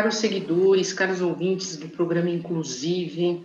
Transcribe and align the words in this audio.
Caros 0.00 0.16
seguidores, 0.16 0.94
caros 0.94 1.20
ouvintes 1.20 1.76
do 1.76 1.86
programa 1.86 2.30
Inclusive, 2.30 3.44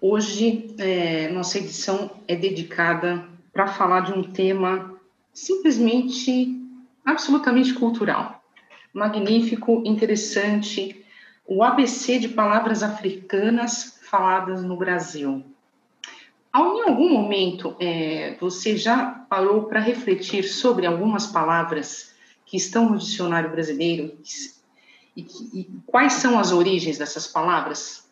hoje 0.00 0.72
é, 0.78 1.28
nossa 1.30 1.58
edição 1.58 2.12
é 2.28 2.36
dedicada 2.36 3.26
para 3.52 3.66
falar 3.66 4.02
de 4.02 4.12
um 4.12 4.22
tema 4.22 4.94
simplesmente, 5.34 6.56
absolutamente 7.04 7.74
cultural. 7.74 8.40
Magnífico, 8.94 9.82
interessante, 9.84 11.04
o 11.44 11.64
ABC 11.64 12.20
de 12.20 12.28
palavras 12.28 12.84
africanas 12.84 13.98
faladas 14.08 14.62
no 14.62 14.76
Brasil. 14.76 15.44
Em 16.54 16.82
algum 16.82 17.12
momento 17.12 17.74
é, 17.80 18.36
você 18.40 18.76
já 18.76 19.06
parou 19.28 19.64
para 19.64 19.80
refletir 19.80 20.44
sobre 20.44 20.86
algumas 20.86 21.26
palavras 21.26 22.14
que 22.46 22.56
estão 22.56 22.90
no 22.90 22.96
dicionário 22.96 23.50
brasileiro 23.50 24.16
e, 25.16 25.26
e, 25.52 25.70
quais 25.86 26.14
são 26.14 26.38
as 26.38 26.52
origens 26.52 26.98
dessas 26.98 27.26
palavras? 27.26 28.04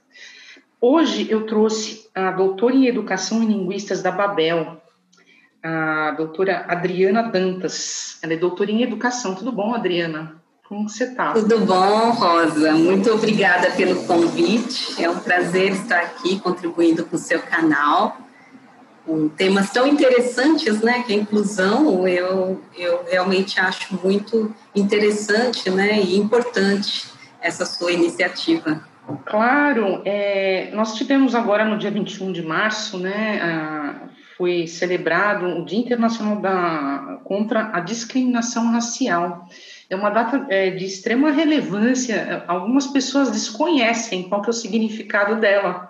Hoje 0.81 1.27
eu 1.31 1.47
trouxe 1.47 2.09
a 2.15 2.31
doutora 2.31 2.75
em 2.75 2.87
Educação 2.87 3.43
e 3.43 3.47
Linguistas 3.47 4.03
da 4.03 4.11
Babel, 4.11 4.81
a 5.63 6.13
doutora 6.13 6.65
Adriana 6.69 7.23
Dantas. 7.23 8.19
Ela 8.23 8.35
é 8.35 8.37
doutora 8.37 8.71
em 8.71 8.83
Educação. 8.83 9.35
Tudo 9.35 9.51
bom, 9.51 9.75
Adriana? 9.75 10.41
Como 10.69 10.89
você 10.89 11.05
está? 11.05 11.33
Tudo 11.33 11.61
bom, 11.61 12.11
Rosa. 12.11 12.73
Muito 12.75 13.11
obrigada 13.11 13.71
pelo 13.71 14.05
convite. 14.05 15.03
É 15.03 15.09
um 15.09 15.19
prazer 15.19 15.73
estar 15.73 16.01
aqui 16.01 16.39
contribuindo 16.39 17.05
com 17.07 17.17
o 17.17 17.19
seu 17.19 17.41
canal 17.41 18.28
com 19.09 19.27
temas 19.27 19.71
tão 19.71 19.87
interessantes, 19.87 20.83
né, 20.83 21.03
que 21.03 21.15
a 21.15 21.17
inclusão, 21.17 22.07
eu, 22.07 22.63
eu 22.77 23.05
realmente 23.11 23.59
acho 23.59 23.99
muito 24.05 24.55
interessante, 24.77 25.71
né, 25.71 25.99
e 25.99 26.19
importante 26.19 27.07
essa 27.41 27.65
sua 27.65 27.91
iniciativa. 27.91 28.87
Claro, 29.25 30.03
é, 30.05 30.71
nós 30.75 30.95
tivemos 30.95 31.35
agora 31.35 31.65
no 31.65 31.79
dia 31.79 31.91
21 31.91 32.33
de 32.33 32.43
março, 32.43 32.99
né, 32.99 33.41
a, 33.43 34.09
foi 34.37 34.67
celebrado 34.67 35.47
o 35.47 35.65
Dia 35.65 35.79
Internacional 35.79 36.37
da, 36.37 37.19
contra 37.25 37.71
a 37.73 37.81
Discriminação 37.81 38.71
Racial. 38.71 39.49
É 39.89 39.97
uma 39.97 40.11
data 40.11 40.47
é, 40.51 40.71
de 40.71 40.85
extrema 40.85 41.31
relevância, 41.31 42.45
algumas 42.47 42.87
pessoas 42.87 43.31
desconhecem 43.31 44.29
qual 44.29 44.43
que 44.43 44.49
é 44.49 44.51
o 44.51 44.53
significado 44.53 45.41
dela, 45.41 45.88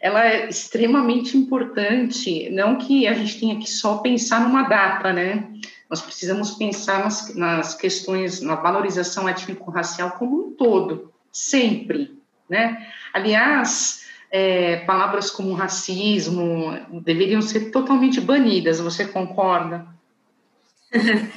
ela 0.00 0.26
é 0.26 0.48
extremamente 0.48 1.36
importante, 1.36 2.48
não 2.50 2.76
que 2.76 3.06
a 3.06 3.12
gente 3.12 3.38
tenha 3.38 3.58
que 3.58 3.68
só 3.68 3.98
pensar 3.98 4.40
numa 4.40 4.62
data, 4.62 5.12
né? 5.12 5.46
Nós 5.90 6.00
precisamos 6.00 6.52
pensar 6.52 7.04
nas, 7.04 7.34
nas 7.34 7.74
questões, 7.74 8.40
na 8.40 8.54
valorização 8.54 9.28
étnico-racial 9.28 10.12
como 10.12 10.46
um 10.46 10.52
todo, 10.52 11.12
sempre, 11.30 12.18
né? 12.48 12.86
Aliás, 13.12 14.06
é, 14.30 14.76
palavras 14.86 15.30
como 15.30 15.52
racismo 15.52 16.78
deveriam 17.02 17.42
ser 17.42 17.70
totalmente 17.70 18.20
banidas, 18.20 18.80
você 18.80 19.04
concorda? 19.04 19.86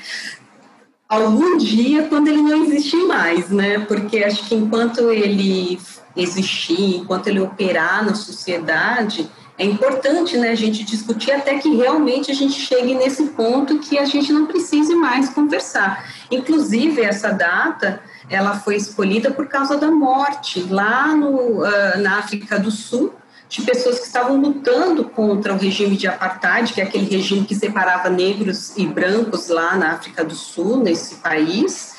Algum 1.10 1.58
dia, 1.58 2.08
quando 2.08 2.30
ele 2.30 2.42
não 2.42 2.64
existir 2.64 3.04
mais, 3.06 3.50
né? 3.50 3.80
Porque 3.80 4.20
acho 4.20 4.48
que 4.48 4.56
enquanto 4.56 5.12
ele 5.12 5.80
existir, 6.16 6.98
enquanto 6.98 7.28
ele 7.28 7.40
operar 7.40 8.06
na 8.06 8.14
sociedade, 8.14 9.30
é 9.58 9.66
importante 9.66 10.36
né, 10.38 10.50
a 10.50 10.56
gente 10.56 10.84
discutir 10.84 11.32
até 11.32 11.60
que 11.60 11.76
realmente 11.76 12.32
a 12.32 12.34
gente 12.34 12.54
chegue 12.60 12.96
nesse 12.96 13.26
ponto 13.28 13.80
que 13.80 14.00
a 14.00 14.06
gente 14.06 14.34
não 14.34 14.48
precise 14.48 14.96
mais 14.96 15.30
conversar. 15.30 16.06
Inclusive, 16.32 17.02
essa 17.02 17.30
data 17.30 18.02
ela 18.30 18.56
foi 18.56 18.76
escolhida 18.76 19.32
por 19.32 19.48
causa 19.48 19.78
da 19.78 19.92
morte 19.92 20.62
lá 20.70 21.16
no, 21.16 21.62
uh, 21.62 21.98
na 22.00 22.18
África 22.18 22.58
do 22.60 22.72
Sul 22.72 23.14
de 23.48 23.62
pessoas 23.62 24.00
que 24.00 24.08
estavam 24.08 24.42
lutando 24.42 25.04
contra 25.04 25.54
o 25.54 25.58
regime 25.58 25.96
de 25.96 26.08
apartheid, 26.08 26.74
que 26.74 26.82
é 26.82 26.86
aquele 26.86 27.06
regime 27.06 27.46
que 27.46 27.54
separava 27.54 28.10
negros 28.10 28.76
e 28.76 28.88
brancos 28.88 29.50
lá 29.50 29.76
na 29.76 29.92
África 29.92 30.24
do 30.24 30.34
Sul, 30.34 30.78
nesse 30.78 31.16
país 31.16 31.93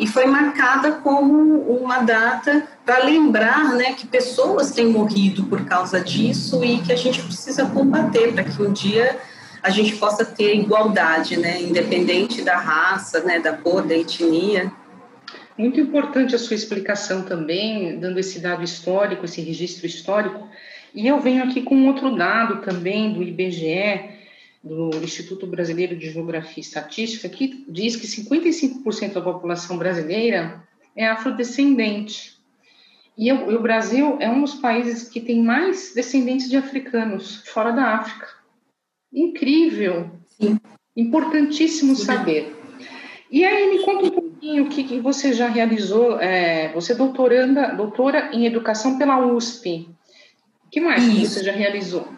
e 0.00 0.06
foi 0.06 0.24
marcada 0.24 0.92
como 0.92 1.60
uma 1.60 1.98
data 1.98 2.66
para 2.86 3.04
lembrar 3.04 3.74
né, 3.74 3.92
que 3.92 4.06
pessoas 4.06 4.70
têm 4.70 4.86
morrido 4.86 5.44
por 5.44 5.66
causa 5.66 6.00
disso 6.00 6.64
e 6.64 6.78
que 6.78 6.90
a 6.90 6.96
gente 6.96 7.22
precisa 7.22 7.66
combater 7.66 8.32
para 8.32 8.42
que 8.42 8.62
um 8.62 8.72
dia 8.72 9.18
a 9.62 9.68
gente 9.68 9.96
possa 9.96 10.24
ter 10.24 10.56
igualdade, 10.56 11.36
né, 11.36 11.60
independente 11.60 12.40
da 12.40 12.56
raça, 12.56 13.20
né, 13.20 13.40
da 13.40 13.52
cor, 13.52 13.86
da 13.86 13.94
etnia. 13.94 14.72
Muito 15.58 15.78
importante 15.78 16.34
a 16.34 16.38
sua 16.38 16.56
explicação 16.56 17.20
também, 17.20 17.98
dando 17.98 18.18
esse 18.18 18.40
dado 18.40 18.64
histórico, 18.64 19.26
esse 19.26 19.42
registro 19.42 19.84
histórico. 19.84 20.48
E 20.94 21.06
eu 21.06 21.20
venho 21.20 21.44
aqui 21.44 21.60
com 21.60 21.86
outro 21.86 22.16
dado 22.16 22.62
também 22.62 23.12
do 23.12 23.22
IBGE, 23.22 24.18
do 24.62 24.90
Instituto 25.02 25.46
Brasileiro 25.46 25.96
de 25.96 26.10
Geografia 26.10 26.58
e 26.58 26.60
Estatística, 26.60 27.28
que 27.28 27.64
diz 27.68 27.96
que 27.96 28.06
55% 28.06 29.14
da 29.14 29.20
população 29.20 29.78
brasileira 29.78 30.62
é 30.94 31.06
afrodescendente. 31.08 32.38
E 33.16 33.32
o, 33.32 33.56
o, 33.56 33.62
Brasil 33.62 34.16
é 34.20 34.28
um 34.30 34.42
dos 34.42 34.54
países 34.54 35.08
que 35.08 35.20
tem 35.20 35.42
mais 35.42 35.92
descendentes 35.94 36.48
de 36.48 36.56
africanos 36.56 37.42
fora 37.46 37.72
da 37.72 37.94
África. 37.96 38.28
Incrível! 39.12 40.10
Sim. 40.26 40.58
Importantíssimo 40.96 41.96
Sim. 41.96 42.04
saber. 42.04 42.56
E 43.30 43.44
aí, 43.44 43.70
me 43.70 43.84
conta 43.84 44.06
um 44.06 44.10
pouquinho 44.10 44.64
o 44.64 44.68
que, 44.68 44.84
que 44.84 45.00
você 45.00 45.32
já 45.32 45.48
realizou. 45.48 46.18
É, 46.20 46.72
você 46.72 46.92
é 46.92 46.96
doutoranda, 46.96 47.68
doutora 47.74 48.30
em 48.32 48.44
educação 48.44 48.98
pela 48.98 49.24
USP. 49.24 49.88
O 50.66 50.70
que 50.70 50.80
mais 50.80 51.06
que 51.06 51.26
você 51.26 51.44
já 51.44 51.52
realizou? 51.52 52.08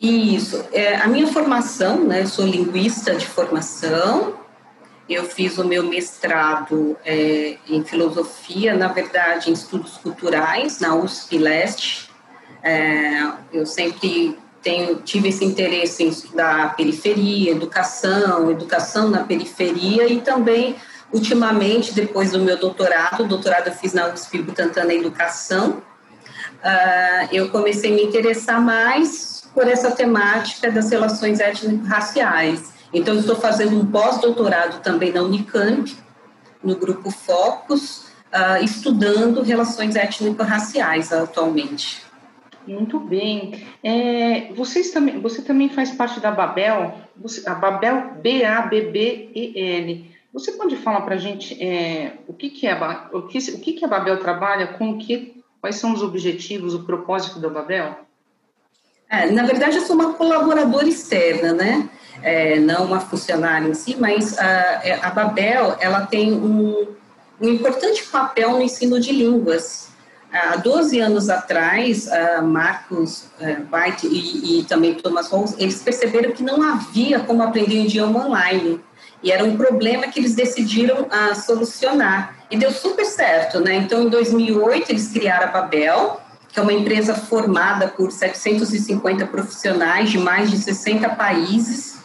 Isso. 0.00 0.64
É, 0.72 0.96
a 0.96 1.08
minha 1.08 1.26
formação, 1.26 2.04
né, 2.04 2.22
eu 2.22 2.28
sou 2.28 2.46
linguista 2.46 3.14
de 3.16 3.26
formação, 3.26 4.34
eu 5.08 5.24
fiz 5.24 5.58
o 5.58 5.64
meu 5.64 5.82
mestrado 5.82 6.96
é, 7.04 7.56
em 7.66 7.82
filosofia, 7.82 8.76
na 8.76 8.88
verdade, 8.88 9.50
em 9.50 9.54
estudos 9.54 9.96
culturais, 9.96 10.78
na 10.78 10.94
USP 10.94 11.38
Leste. 11.38 12.10
É, 12.62 13.32
eu 13.52 13.66
sempre 13.66 14.38
tenho, 14.62 14.96
tive 14.96 15.30
esse 15.30 15.44
interesse 15.44 16.04
em 16.04 16.08
estudar 16.08 16.76
periferia, 16.76 17.50
educação, 17.50 18.50
educação 18.50 19.08
na 19.08 19.24
periferia 19.24 20.06
e 20.06 20.20
também, 20.20 20.76
ultimamente, 21.12 21.92
depois 21.92 22.32
do 22.32 22.40
meu 22.40 22.56
doutorado, 22.56 23.24
doutorado 23.24 23.68
eu 23.68 23.72
fiz 23.72 23.94
na 23.94 24.12
USP 24.12 24.42
Butantan 24.42 24.84
na 24.84 24.94
Educação, 24.94 25.82
uh, 26.62 27.28
eu 27.32 27.48
comecei 27.48 27.92
a 27.92 27.94
me 27.94 28.02
interessar 28.04 28.60
mais 28.60 29.37
por 29.54 29.66
essa 29.66 29.90
temática 29.90 30.70
das 30.70 30.90
relações 30.90 31.40
étnico-raciais. 31.40 32.72
Então, 32.92 33.16
estou 33.16 33.36
fazendo 33.36 33.78
um 33.78 33.86
pós-doutorado 33.86 34.80
também 34.82 35.12
na 35.12 35.22
Unicamp, 35.22 35.94
no 36.62 36.76
grupo 36.76 37.10
Focus, 37.10 38.08
uh, 38.32 38.62
estudando 38.62 39.42
relações 39.42 39.96
étnico-raciais 39.96 41.12
atualmente. 41.12 42.02
Muito 42.66 43.00
bem. 43.00 43.66
É, 43.82 44.52
vocês 44.52 44.90
também, 44.90 45.18
você 45.20 45.40
também 45.40 45.70
faz 45.70 45.90
parte 45.90 46.20
da 46.20 46.30
Babel, 46.30 46.94
você, 47.16 47.48
a 47.48 47.54
Babel 47.54 48.12
B-A-B-B-E-L. 48.20 50.10
Você 50.32 50.52
pode 50.52 50.76
falar 50.76 51.00
para 51.00 51.14
a 51.14 51.18
gente 51.18 51.60
é, 51.62 52.18
o, 52.26 52.34
que, 52.34 52.50
que, 52.50 52.66
é, 52.66 52.74
o, 53.12 53.22
que, 53.22 53.38
o 53.38 53.60
que, 53.60 53.72
que 53.72 53.84
a 53.84 53.88
Babel 53.88 54.18
trabalha, 54.18 54.66
com 54.66 54.90
o 54.90 54.98
que, 54.98 55.42
quais 55.60 55.76
são 55.76 55.94
os 55.94 56.02
objetivos, 56.02 56.74
o 56.74 56.84
propósito 56.84 57.40
da 57.40 57.48
Babel? 57.48 57.96
É, 59.10 59.30
na 59.30 59.44
verdade, 59.44 59.76
eu 59.78 59.82
sou 59.86 59.96
uma 59.96 60.12
colaboradora 60.12 60.86
externa, 60.86 61.54
né? 61.54 61.88
É, 62.22 62.58
não 62.58 62.84
uma 62.84 63.00
funcionária 63.00 63.66
em 63.66 63.74
si, 63.74 63.96
mas 63.98 64.38
a, 64.38 64.80
é, 64.84 64.98
a 65.00 65.10
Babel 65.10 65.76
ela 65.80 66.04
tem 66.04 66.32
um, 66.32 66.88
um, 67.40 67.48
importante 67.48 68.02
papel 68.04 68.50
no 68.50 68.62
ensino 68.62 69.00
de 69.00 69.12
línguas. 69.12 69.88
Há 70.30 70.56
12 70.56 71.00
anos 71.00 71.30
atrás, 71.30 72.06
Marcos 72.44 73.30
uh, 73.40 73.74
White 73.74 74.06
e, 74.06 74.60
e, 74.60 74.64
também 74.64 74.92
Thomas 74.92 75.30
Holmes, 75.30 75.54
eles 75.58 75.82
perceberam 75.82 76.32
que 76.32 76.42
não 76.42 76.60
havia 76.60 77.20
como 77.20 77.42
aprender 77.42 77.76
o 77.76 77.84
idioma 77.84 78.26
online. 78.26 78.78
E 79.22 79.32
era 79.32 79.42
um 79.42 79.56
problema 79.56 80.06
que 80.08 80.20
eles 80.20 80.34
decidiram 80.34 81.08
solucionar. 81.34 82.36
E 82.50 82.58
deu 82.58 82.70
super 82.70 83.06
certo, 83.06 83.58
né? 83.60 83.76
Então, 83.76 84.02
em 84.02 84.10
2008, 84.10 84.90
eles 84.90 85.08
criaram 85.08 85.48
a 85.48 85.50
Babel, 85.50 86.20
que 86.48 86.58
é 86.58 86.62
uma 86.62 86.72
empresa 86.72 87.14
formada 87.14 87.88
por 87.88 88.10
750 88.10 89.26
profissionais 89.26 90.10
de 90.10 90.18
mais 90.18 90.50
de 90.50 90.56
60 90.56 91.08
países. 91.10 91.98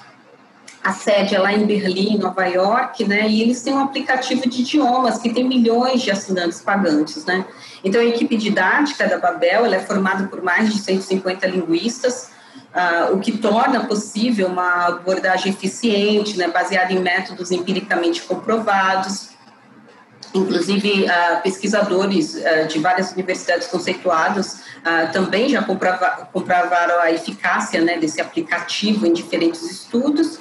A 0.84 0.92
sede 0.92 1.34
é 1.34 1.40
lá 1.40 1.54
em 1.54 1.66
Berlim, 1.66 2.18
Nova 2.18 2.46
York, 2.46 3.06
né? 3.06 3.28
E 3.30 3.42
eles 3.42 3.62
têm 3.62 3.74
um 3.74 3.80
aplicativo 3.80 4.50
de 4.50 4.62
idiomas 4.62 5.18
que 5.18 5.34
tem 5.34 5.48
milhões 5.48 6.02
de 6.02 6.12
assinantes 6.12 6.60
pagantes, 6.60 7.24
né? 7.26 7.46
Então, 7.84 8.02
a 8.02 8.06
equipe 8.06 8.36
didática 8.36 9.08
da 9.08 9.18
Babel 9.18 9.66
ela 9.66 9.76
é 9.76 9.80
formada 9.80 10.28
por 10.28 10.42
mais 10.42 10.74
de 10.74 10.80
150 10.80 11.48
linguistas, 11.48 12.32
uh, 12.74 13.14
o 13.14 13.20
que 13.20 13.38
torna 13.38 13.86
possível 13.86 14.48
uma 14.48 14.88
abordagem 14.88 15.54
eficiente, 15.54 16.38
né, 16.38 16.50
baseada 16.50 16.92
em 16.92 17.00
métodos 17.00 17.52
empiricamente 17.52 18.22
comprovados. 18.24 19.33
Inclusive, 20.34 21.06
uh, 21.06 21.42
pesquisadores 21.44 22.36
uh, 22.36 22.68
de 22.68 22.80
várias 22.80 23.12
universidades 23.12 23.68
conceituadas 23.68 24.62
também 25.14 25.48
já 25.48 25.64
comprova 25.64 26.28
comprovaram 26.34 27.00
a 27.00 27.10
eficácia 27.10 27.80
né, 27.80 27.98
desse 27.98 28.20
aplicativo 28.20 29.08
em 29.08 29.14
diferentes 29.14 29.62
estudos. 29.64 30.40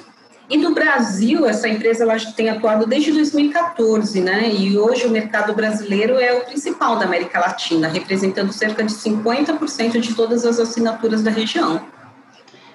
E 0.49 0.57
no 0.57 0.73
Brasil, 0.73 1.45
essa 1.45 1.69
empresa 1.69 2.03
ela 2.03 2.17
tem 2.35 2.49
atuado 2.49 2.85
desde 2.85 3.11
2014, 3.13 4.19
né? 4.19 4.51
E 4.53 4.77
hoje 4.77 5.05
o 5.05 5.09
mercado 5.09 5.53
brasileiro 5.53 6.19
é 6.19 6.33
o 6.33 6.45
principal 6.45 6.97
da 6.97 7.05
América 7.05 7.39
Latina, 7.39 7.87
representando 7.87 8.51
cerca 8.51 8.83
de 8.83 8.93
50% 8.93 9.99
de 9.99 10.13
todas 10.13 10.45
as 10.45 10.59
assinaturas 10.59 11.23
da 11.23 11.31
região. 11.31 11.92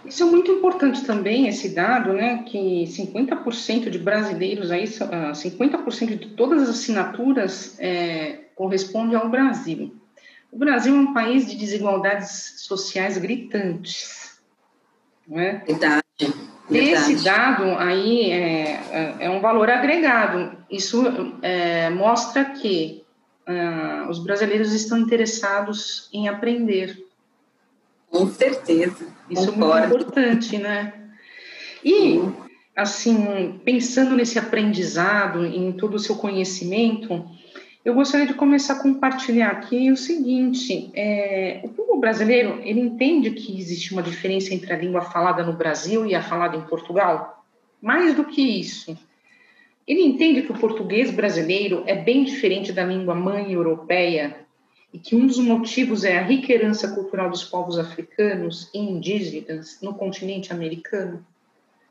Isso 0.08 0.22
é 0.22 0.26
muito 0.26 0.50
importante 0.50 1.04
também, 1.04 1.46
esse 1.48 1.68
dado, 1.68 2.12
né, 2.12 2.44
que 2.46 2.84
50% 2.84 3.90
de 3.90 3.98
brasileiros, 3.98 4.70
aí, 4.70 4.84
50% 4.84 6.12
ah, 6.12 6.16
de 6.16 6.26
todas 6.30 6.62
as 6.62 6.70
assinaturas 6.70 7.76
é, 7.78 8.40
corresponde 8.54 9.14
ao 9.14 9.28
Brasil. 9.28 9.94
O 10.50 10.58
Brasil 10.58 10.94
é 10.94 10.98
um 10.98 11.12
país 11.12 11.46
de 11.46 11.56
desigualdades 11.56 12.54
sociais 12.56 13.18
gritantes. 13.18 14.40
Não 15.26 15.38
é? 15.38 15.62
Verdade. 15.66 16.02
Esse 16.70 17.22
dado 17.24 17.64
aí 17.78 18.30
é, 18.30 18.80
é, 18.90 19.16
é 19.20 19.30
um 19.30 19.40
valor 19.40 19.70
agregado. 19.70 20.56
Isso 20.70 21.04
é, 21.42 21.90
mostra 21.90 22.44
que 22.46 23.04
uh, 23.46 24.08
os 24.08 24.18
brasileiros 24.18 24.72
estão 24.72 24.98
interessados 24.98 26.08
em 26.12 26.28
aprender. 26.28 27.07
Com 28.18 28.30
certeza. 28.30 29.06
Isso 29.30 29.50
é 29.50 29.56
muito 29.56 29.86
importante, 29.86 30.58
né? 30.58 30.92
E, 31.84 32.20
assim, 32.74 33.60
pensando 33.64 34.16
nesse 34.16 34.38
aprendizado, 34.38 35.44
em 35.46 35.72
todo 35.72 35.94
o 35.94 35.98
seu 35.98 36.16
conhecimento, 36.16 37.24
eu 37.84 37.94
gostaria 37.94 38.26
de 38.26 38.34
começar 38.34 38.74
a 38.74 38.82
compartilhar 38.82 39.50
aqui 39.50 39.90
o 39.90 39.96
seguinte: 39.96 40.90
é, 40.94 41.60
o 41.62 41.68
povo 41.68 42.00
brasileiro 42.00 42.60
ele 42.62 42.80
entende 42.80 43.30
que 43.30 43.58
existe 43.58 43.92
uma 43.92 44.02
diferença 44.02 44.52
entre 44.52 44.72
a 44.72 44.76
língua 44.76 45.02
falada 45.02 45.44
no 45.44 45.52
Brasil 45.52 46.04
e 46.04 46.14
a 46.14 46.22
falada 46.22 46.56
em 46.56 46.62
Portugal. 46.62 47.44
Mais 47.80 48.14
do 48.14 48.24
que 48.24 48.42
isso, 48.42 48.98
ele 49.86 50.02
entende 50.02 50.42
que 50.42 50.50
o 50.50 50.58
português 50.58 51.12
brasileiro 51.12 51.84
é 51.86 51.94
bem 51.94 52.24
diferente 52.24 52.72
da 52.72 52.84
língua 52.84 53.14
mãe 53.14 53.52
europeia 53.52 54.47
e 54.92 54.98
que 54.98 55.14
um 55.14 55.26
dos 55.26 55.38
motivos 55.38 56.04
é 56.04 56.18
a 56.18 56.22
rica 56.22 56.52
herança 56.52 56.88
cultural 56.88 57.28
dos 57.28 57.44
povos 57.44 57.78
africanos 57.78 58.70
e 58.72 58.78
indígenas 58.78 59.78
no 59.82 59.94
continente 59.94 60.52
americano? 60.52 61.24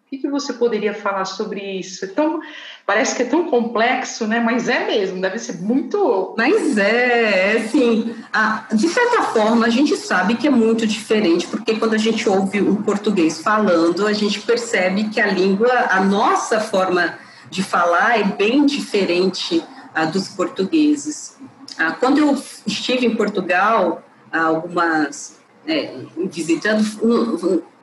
O 0.07 0.09
que, 0.09 0.29
você 0.29 0.53
poderia 0.53 0.93
falar 0.93 1.25
sobre 1.25 1.59
isso? 1.79 2.05
É 2.05 2.07
tão, 2.07 2.39
parece 2.85 3.13
que 3.13 3.23
é 3.23 3.25
tão 3.25 3.49
complexo, 3.49 4.25
né? 4.25 4.39
Mas 4.39 4.69
é 4.69 4.87
mesmo, 4.87 5.19
deve 5.19 5.37
ser 5.37 5.61
muito. 5.61 6.33
Mas 6.37 6.77
é, 6.77 7.55
é 7.55 7.57
assim, 7.57 8.15
a, 8.31 8.65
de 8.73 8.87
certa 8.87 9.23
forma 9.23 9.65
a 9.65 9.69
gente 9.69 9.97
sabe 9.97 10.35
que 10.35 10.47
é 10.47 10.49
muito 10.49 10.87
diferente, 10.87 11.45
porque 11.47 11.75
quando 11.75 11.93
a 11.93 11.97
gente 11.97 12.27
ouve 12.29 12.61
o 12.61 12.77
português 12.83 13.41
falando, 13.41 14.07
a 14.07 14.13
gente 14.13 14.39
percebe 14.39 15.09
que 15.09 15.19
a 15.19 15.27
língua, 15.27 15.73
a 15.89 16.01
nossa 16.01 16.61
forma 16.61 17.19
de 17.49 17.61
falar 17.61 18.17
é 18.17 18.23
bem 18.23 18.65
diferente 18.65 19.61
a 19.93 20.05
dos 20.05 20.29
portugueses. 20.29 21.37
Ah, 21.77 21.91
quando 21.91 22.17
eu 22.17 22.37
estive 22.65 23.05
em 23.05 23.15
Portugal, 23.15 24.03
algumas 24.31 25.37
é, 25.67 25.93
visitando, 26.29 26.83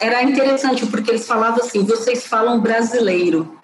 era 0.00 0.22
interessante 0.22 0.86
porque 0.86 1.10
eles 1.10 1.26
falavam 1.26 1.62
assim: 1.62 1.84
vocês 1.84 2.26
falam 2.26 2.60
brasileiro. 2.60 3.58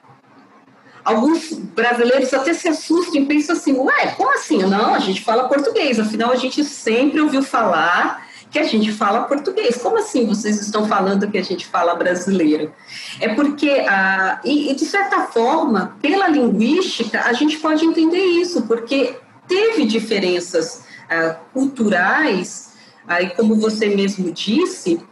Alguns 1.02 1.52
brasileiros 1.52 2.32
até 2.34 2.52
se 2.52 2.68
assustam 2.68 3.22
e 3.22 3.26
pensam 3.26 3.56
assim: 3.56 3.72
ué, 3.78 4.08
como 4.16 4.32
assim? 4.34 4.58
Não, 4.58 4.94
a 4.94 4.98
gente 4.98 5.22
fala 5.22 5.48
português, 5.48 5.98
afinal 5.98 6.30
a 6.30 6.36
gente 6.36 6.62
sempre 6.62 7.20
ouviu 7.20 7.42
falar 7.42 8.28
que 8.50 8.58
a 8.58 8.64
gente 8.64 8.92
fala 8.92 9.24
português. 9.24 9.76
Como 9.78 9.96
assim 9.96 10.26
vocês 10.26 10.60
estão 10.60 10.86
falando 10.86 11.30
que 11.30 11.38
a 11.38 11.42
gente 11.42 11.66
fala 11.66 11.94
brasileiro? 11.94 12.72
É 13.20 13.28
porque, 13.28 13.86
ah, 13.88 14.40
e, 14.44 14.70
e 14.70 14.74
de 14.74 14.84
certa 14.84 15.22
forma, 15.22 15.96
pela 16.02 16.28
linguística, 16.28 17.22
a 17.22 17.32
gente 17.32 17.58
pode 17.58 17.84
entender 17.84 18.24
isso, 18.24 18.62
porque 18.62 19.16
teve 19.50 19.84
diferenças 19.84 20.84
ah, 21.10 21.36
culturais, 21.52 22.72
aí 23.06 23.30
como 23.30 23.56
você 23.56 23.88
mesmo 23.88 24.30
disse, 24.30 25.02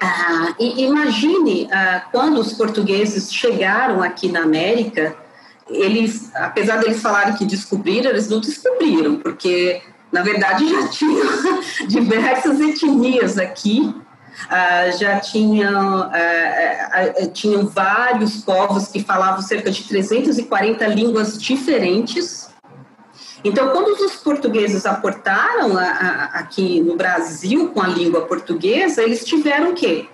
ah, 0.00 0.54
imagine 0.58 1.68
ah, 1.70 2.02
quando 2.10 2.40
os 2.40 2.54
portugueses 2.54 3.32
chegaram 3.32 4.02
aqui 4.02 4.32
na 4.32 4.40
América, 4.40 5.14
eles, 5.68 6.34
apesar 6.34 6.78
deles 6.78 7.02
falarem 7.02 7.34
que 7.34 7.44
descobriram, 7.44 8.10
eles 8.10 8.28
não 8.28 8.40
descobriram, 8.40 9.16
porque 9.16 9.82
na 10.10 10.22
verdade 10.22 10.66
já 10.72 10.88
tinham 10.88 11.60
diversas 11.86 12.58
etnias 12.58 13.38
aqui, 13.38 13.94
Uh, 14.46 14.98
já 14.98 15.20
tinham, 15.20 16.00
uh, 16.00 17.22
uh, 17.22 17.30
tinham 17.32 17.66
vários 17.66 18.42
povos 18.42 18.88
que 18.88 19.04
falavam 19.04 19.42
cerca 19.42 19.70
de 19.70 19.84
340 19.84 20.86
línguas 20.86 21.40
diferentes, 21.40 22.41
então, 23.44 23.70
quando 23.70 23.88
os 23.88 24.16
portugueses 24.16 24.86
aportaram 24.86 25.76
a, 25.76 25.82
a, 25.82 26.24
aqui 26.38 26.80
no 26.80 26.96
Brasil 26.96 27.68
com 27.70 27.82
a 27.82 27.88
língua 27.88 28.22
portuguesa, 28.22 29.02
eles 29.02 29.24
tiveram 29.24 29.74
que 29.74 30.08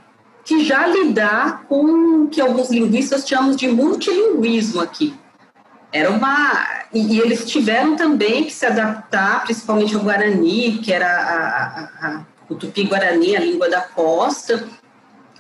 que 0.45 0.65
já 0.65 0.87
lidar 0.87 1.65
com 1.69 2.25
o 2.25 2.29
que 2.29 2.41
alguns 2.41 2.71
linguistas 2.71 3.29
chamam 3.29 3.55
de 3.55 3.69
multilinguismo 3.69 4.81
aqui. 4.81 5.15
Era 5.93 6.11
uma 6.11 6.67
e, 6.91 7.17
e 7.17 7.21
eles 7.21 7.45
tiveram 7.45 7.97
também 7.97 8.45
que 8.45 8.53
se 8.53 8.65
adaptar, 8.65 9.45
principalmente 9.45 9.95
ao 9.95 10.01
Guarani, 10.01 10.79
que 10.79 10.91
era 10.91 11.07
a, 11.07 12.07
a, 12.07 12.25
o 12.49 12.55
Tupi-Guarani, 12.55 13.37
a 13.37 13.41
língua 13.41 13.69
da 13.69 13.83
costa. 13.83 14.67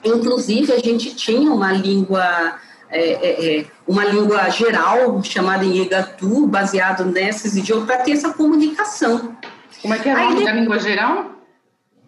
Inclusive, 0.05 0.75
a 0.75 0.79
gente 0.79 1.15
tinha 1.15 1.51
uma 1.51 1.73
língua 1.73 2.57
é, 2.91 3.13
é, 3.13 3.61
é, 3.61 3.67
uma 3.87 4.05
língua 4.05 4.49
geral 4.49 5.23
chamada 5.23 5.65
Iegatu, 5.65 6.47
baseado 6.47 7.05
nesses 7.05 7.57
idiomas, 7.57 7.87
para 7.87 7.99
ter 7.99 8.13
essa 8.13 8.33
comunicação. 8.33 9.37
Como 9.83 9.95
é 9.95 9.99
que 9.99 10.09
é 10.09 10.15
o 10.15 10.31
nome 10.31 10.45
da 10.45 10.53
língua 10.53 10.79
geral? 10.79 11.33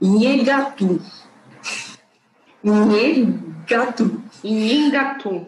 Iegatu. 0.03 1.01
Iegatu. 2.65 4.23
Iegatu. 4.43 5.47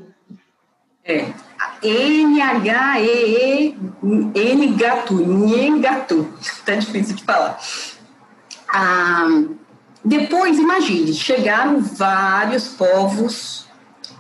É. 1.04 1.26
N-H-E-E-N-Gatu. 1.82 2.74
Nhengatu. 5.14 6.28
Tá 6.64 6.76
difícil 6.76 7.16
de 7.16 7.24
falar. 7.24 7.58
Ah, 8.68 9.26
depois, 10.04 10.58
imagine, 10.58 11.12
chegaram 11.12 11.80
vários 11.80 12.68
povos 12.68 13.66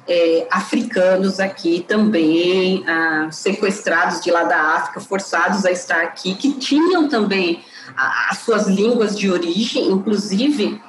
é, 0.08 0.46
africanos 0.50 1.38
aqui 1.38 1.84
também, 1.86 2.84
ah, 2.86 3.28
sequestrados 3.30 4.20
de 4.20 4.30
lá 4.30 4.44
da 4.44 4.60
África, 4.74 5.00
forçados 5.00 5.64
a 5.64 5.70
estar 5.70 6.02
aqui, 6.02 6.34
que 6.34 6.52
tinham 6.54 7.08
também 7.08 7.62
as 8.28 8.38
suas 8.38 8.66
línguas 8.66 9.16
de 9.16 9.30
origem, 9.30 9.90
inclusive 9.90 10.80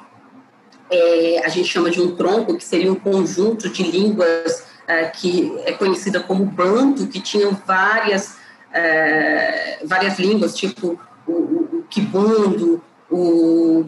é, 0.90 1.42
a 1.44 1.48
gente 1.48 1.68
chama 1.68 1.90
de 1.90 2.00
um 2.00 2.14
tronco, 2.16 2.56
que 2.56 2.64
seria 2.64 2.90
um 2.90 2.96
conjunto 2.96 3.68
de 3.68 3.82
línguas 3.82 4.64
é, 4.86 5.06
que 5.06 5.54
é 5.64 5.72
conhecida 5.72 6.20
como 6.20 6.44
banto, 6.44 7.06
que 7.06 7.20
tinham 7.20 7.52
várias, 7.66 8.36
é, 8.72 9.80
várias 9.84 10.18
línguas, 10.18 10.54
tipo 10.54 10.98
o, 11.26 11.32
o, 11.32 11.78
o 11.78 11.84
kibundo, 11.88 12.82
o 13.10 13.86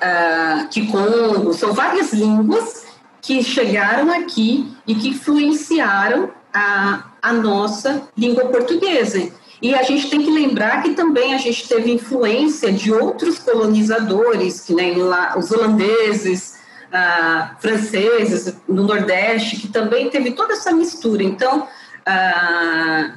uh, 0.00 0.68
kikongo, 0.70 1.52
são 1.52 1.72
várias 1.72 2.12
línguas 2.12 2.83
que 3.24 3.42
chegaram 3.42 4.12
aqui 4.12 4.70
e 4.86 4.94
que 4.94 5.08
influenciaram 5.08 6.30
a, 6.52 7.04
a 7.22 7.32
nossa 7.32 8.02
língua 8.16 8.44
portuguesa. 8.44 9.30
E 9.62 9.74
a 9.74 9.82
gente 9.82 10.10
tem 10.10 10.20
que 10.20 10.30
lembrar 10.30 10.82
que 10.82 10.90
também 10.90 11.32
a 11.32 11.38
gente 11.38 11.66
teve 11.66 11.90
influência 11.90 12.70
de 12.70 12.92
outros 12.92 13.38
colonizadores, 13.38 14.60
que 14.60 14.74
nem 14.74 14.96
lá, 14.96 15.38
os 15.38 15.50
holandeses, 15.50 16.58
ah, 16.92 17.56
franceses 17.60 18.54
no 18.68 18.82
Nordeste, 18.82 19.56
que 19.56 19.68
também 19.68 20.10
teve 20.10 20.32
toda 20.32 20.52
essa 20.52 20.70
mistura. 20.70 21.22
Então, 21.22 21.66
ah, 22.04 23.14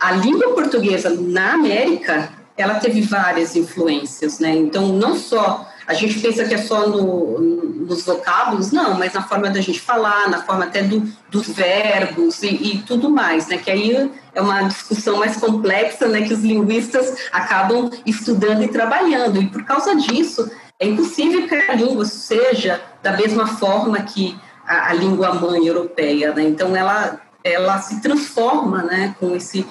a 0.00 0.10
língua 0.10 0.54
portuguesa 0.54 1.08
na 1.08 1.52
América, 1.52 2.30
ela 2.56 2.80
teve 2.80 3.02
várias 3.02 3.54
influências, 3.54 4.40
né? 4.40 4.56
Então, 4.56 4.88
não 4.88 5.14
só 5.14 5.69
a 5.90 5.94
gente 5.94 6.20
pensa 6.20 6.44
que 6.44 6.54
é 6.54 6.58
só 6.58 6.88
no, 6.88 7.40
nos 7.40 8.04
vocábulos, 8.04 8.70
não, 8.70 8.94
mas 8.94 9.12
na 9.12 9.22
forma 9.22 9.50
da 9.50 9.60
gente 9.60 9.80
falar, 9.80 10.30
na 10.30 10.40
forma 10.40 10.66
até 10.66 10.84
do, 10.84 11.02
dos 11.28 11.48
verbos 11.48 12.44
e, 12.44 12.46
e, 12.46 12.78
tudo 12.82 13.10
mais, 13.10 13.48
né? 13.48 13.58
Que 13.58 13.72
aí 13.72 14.12
é 14.32 14.40
uma 14.40 14.62
discussão 14.62 15.18
mais 15.18 15.36
complexa, 15.36 16.06
né? 16.06 16.22
Que 16.22 16.32
os 16.32 16.44
linguistas 16.44 17.28
acabam 17.32 17.90
estudando 18.06 18.62
e 18.62 18.68
trabalhando. 18.68 19.42
E 19.42 19.48
por 19.48 19.64
causa 19.64 19.96
disso, 19.96 20.48
é 20.78 20.86
impossível 20.86 21.48
que 21.48 21.56
a 21.56 21.74
língua 21.74 22.04
seja 22.04 22.80
da 23.02 23.16
mesma 23.16 23.48
forma 23.48 24.00
que 24.02 24.38
a, 24.64 24.90
a 24.90 24.94
língua 24.94 25.34
mãe 25.34 25.66
europeia, 25.66 26.32
né? 26.32 26.44
Então, 26.44 26.76
ela, 26.76 27.20
ela 27.42 27.78
se 27.78 28.00
transforma, 28.00 28.84
né? 28.84 29.16
Com 29.18 29.34
esse 29.34 29.66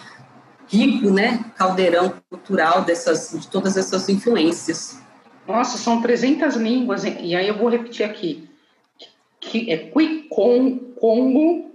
rico, 0.68 1.12
né? 1.12 1.46
Caldeirão 1.56 2.12
cultural 2.30 2.82
dessas, 2.82 3.32
de 3.32 3.48
todas 3.48 3.78
essas 3.78 4.10
influências. 4.10 5.00
Nossa, 5.50 5.80
são 5.80 6.00
300 6.00 6.58
línguas, 6.58 7.04
e 7.04 7.36
aí 7.36 7.48
eu 7.48 7.58
vou 7.58 7.70
repetir 7.70 8.06
aqui. 8.06 8.48
Que 9.40 9.72
é 9.72 9.78
Congo, 10.30 11.72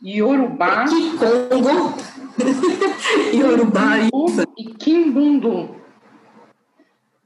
Yorubá, 0.00 0.84
Congo, 1.18 1.94
Yorubá 3.34 3.96
e 4.56 4.64
Kimbundo. 4.74 5.74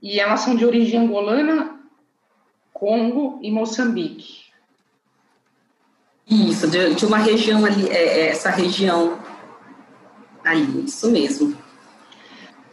E 0.01 0.19
elas 0.19 0.41
são 0.41 0.57
de 0.57 0.65
origem 0.65 0.99
angolana, 0.99 1.79
Congo 2.73 3.39
e 3.43 3.51
Moçambique. 3.51 4.45
Isso, 6.27 6.71
de, 6.71 6.95
de 6.95 7.05
uma 7.05 7.19
região 7.19 7.67
ali, 7.67 7.91
é, 7.91 8.21
é 8.21 8.27
essa 8.29 8.49
região 8.49 9.19
ali, 10.43 10.87
isso 10.87 11.13
mesmo. 11.13 11.55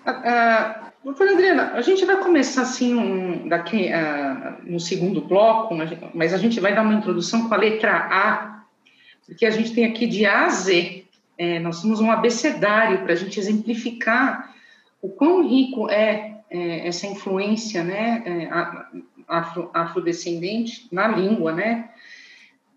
Ah, 0.05 0.21
ah 0.23 0.88
Doutora 1.03 1.32
Adriana, 1.32 1.72
a 1.75 1.82
gente 1.82 2.03
vai 2.03 2.18
começar 2.18 2.63
assim 2.63 2.94
um, 2.94 3.48
daqui 3.48 3.88
uh, 3.88 4.70
no 4.70 4.82
segundo 4.82 5.22
bloco, 5.22 5.74
mas 6.13 6.34
a 6.34 6.38
gente 6.38 6.60
vai 6.60 6.75
dar 6.75 6.82
uma 6.82 6.94
introdução 6.94 7.48
com 7.48 7.53
a 7.53 7.58
letra 7.58 7.96
A, 7.96 8.65
porque 9.25 9.46
a 9.46 9.50
gente 9.50 9.74
tem 9.74 9.86
aqui 9.86 10.06
de 10.08 10.25
A 10.25 10.46
a 10.46 10.50
Z. 10.50 11.06
É, 11.38 11.58
nós 11.60 11.82
temos 11.82 12.01
um 12.01 12.12
abecedário 12.12 13.01
para 13.03 13.13
a 13.13 13.15
gente 13.15 13.39
exemplificar 13.39 14.53
o 15.01 15.08
quão 15.08 15.48
rico 15.48 15.89
é, 15.89 16.41
é 16.50 16.86
essa 16.86 17.08
influência 17.08 17.82
né, 17.82 18.22
é, 18.25 18.50
afro, 19.25 19.72
afrodescendente 19.74 20.86
na 20.91 21.08
língua, 21.08 21.53
né? 21.53 21.91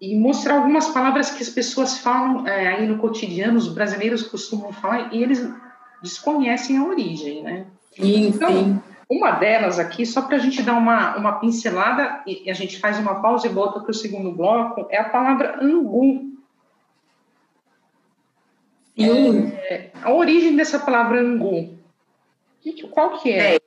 E 0.01 0.15
mostrar 0.17 0.59
algumas 0.59 0.89
palavras 0.89 1.31
que 1.31 1.43
as 1.43 1.49
pessoas 1.49 1.99
falam 1.99 2.47
é, 2.47 2.69
aí 2.69 2.87
no 2.87 2.99
cotidiano, 2.99 3.59
os 3.59 3.67
brasileiros 3.67 4.23
costumam 4.23 4.73
falar, 4.73 5.13
e 5.13 5.21
eles 5.21 5.45
desconhecem 6.01 6.77
a 6.77 6.85
origem, 6.85 7.43
né? 7.43 7.67
Sim, 7.95 8.29
então, 8.29 8.51
sim. 8.51 8.81
Uma 9.09 9.33
delas 9.33 9.79
aqui, 9.79 10.07
só 10.07 10.23
para 10.23 10.37
a 10.37 10.39
gente 10.39 10.63
dar 10.63 10.73
uma, 10.73 11.17
uma 11.17 11.33
pincelada, 11.33 12.23
e 12.27 12.51
a 12.51 12.55
gente 12.55 12.81
faz 12.81 12.99
uma 12.99 13.21
pausa 13.21 13.47
e 13.47 13.51
volta 13.51 13.81
para 13.81 13.91
o 13.91 13.95
segundo 13.95 14.33
bloco, 14.33 14.87
é 14.91 14.99
a 14.99 15.09
palavra 15.09 15.59
angu. 15.63 16.33
É, 18.97 19.91
a 20.03 20.13
origem 20.13 20.57
dessa 20.57 20.79
palavra 20.79 21.21
angu, 21.21 21.79
qual 22.91 23.19
que 23.19 23.31
é? 23.31 23.57
é? 23.57 23.59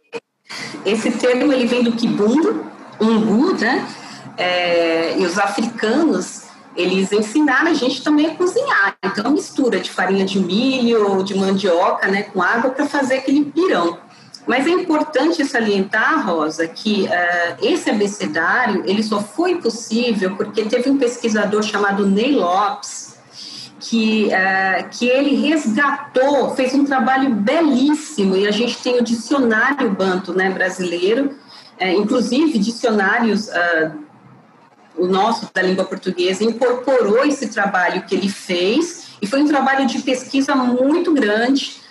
Esse 0.85 1.11
termo 1.11 1.51
ele 1.51 1.65
vem 1.65 1.83
do 1.83 1.91
kibundo, 1.91 2.65
ungu, 3.01 3.53
né? 3.53 3.85
É, 4.37 5.17
e 5.17 5.25
os 5.25 5.37
africanos 5.37 6.45
eles 6.75 7.11
ensinaram 7.11 7.71
a 7.71 7.73
gente 7.73 8.03
também 8.03 8.27
a 8.27 8.35
cozinhar. 8.35 8.97
Então, 9.03 9.31
mistura 9.31 9.79
de 9.79 9.89
farinha 9.89 10.25
de 10.25 10.39
milho, 10.39 11.23
de 11.23 11.35
mandioca, 11.35 12.07
né, 12.07 12.23
com 12.23 12.41
água 12.41 12.71
para 12.71 12.85
fazer 12.85 13.15
aquele 13.15 13.45
pirão. 13.45 13.97
Mas 14.47 14.67
é 14.67 14.69
importante 14.69 15.43
salientar, 15.43 16.25
Rosa, 16.25 16.67
que 16.67 17.03
uh, 17.03 17.65
esse 17.65 17.89
abecedário 17.89 18.83
ele 18.85 19.01
só 19.01 19.19
foi 19.19 19.55
possível 19.55 20.35
porque 20.35 20.65
teve 20.65 20.89
um 20.89 20.97
pesquisador 20.97 21.63
chamado 21.63 22.05
Ney 22.05 22.33
Lopes 22.33 23.15
que, 23.79 24.27
uh, 24.27 24.89
que 24.91 25.07
ele 25.07 25.47
resgatou, 25.47 26.55
fez 26.55 26.75
um 26.75 26.85
trabalho 26.85 27.33
belíssimo 27.33 28.35
e 28.35 28.47
a 28.47 28.51
gente 28.51 28.77
tem 28.77 28.99
o 28.99 29.03
dicionário 29.03 29.89
banto 29.89 30.31
né, 30.31 30.51
brasileiro, 30.51 31.35
uh, 31.81 31.85
inclusive 31.85 32.59
dicionários 32.59 33.49
o 34.97 35.07
nosso 35.07 35.49
da 35.53 35.61
língua 35.61 35.83
portuguesa 35.83 36.41
incorporou 36.41 37.25
esse 37.25 37.49
trabalho 37.49 38.03
que 38.03 38.15
ele 38.15 38.29
fez 38.29 39.09
e 39.21 39.27
foi 39.27 39.41
um 39.41 39.47
trabalho 39.47 39.85
de 39.85 39.99
pesquisa 40.01 40.55
muito 40.55 41.13
grande 41.13 41.83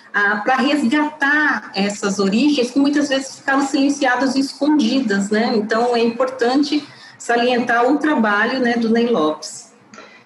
para 0.45 0.57
resgatar 0.57 1.73
essas 1.75 2.21
origens 2.21 2.71
que 2.71 2.79
muitas 2.79 3.09
vezes 3.09 3.41
ficavam 3.41 3.67
silenciadas 3.67 4.37
e 4.37 4.41
escondidas, 4.41 5.29
né? 5.29 5.53
Então 5.57 5.97
é 5.97 6.01
importante 6.01 6.85
salientar 7.19 7.91
o 7.91 7.99
trabalho, 7.99 8.61
né, 8.61 8.75
do 8.75 8.89
Ney 8.89 9.09
Lopes. 9.09 9.75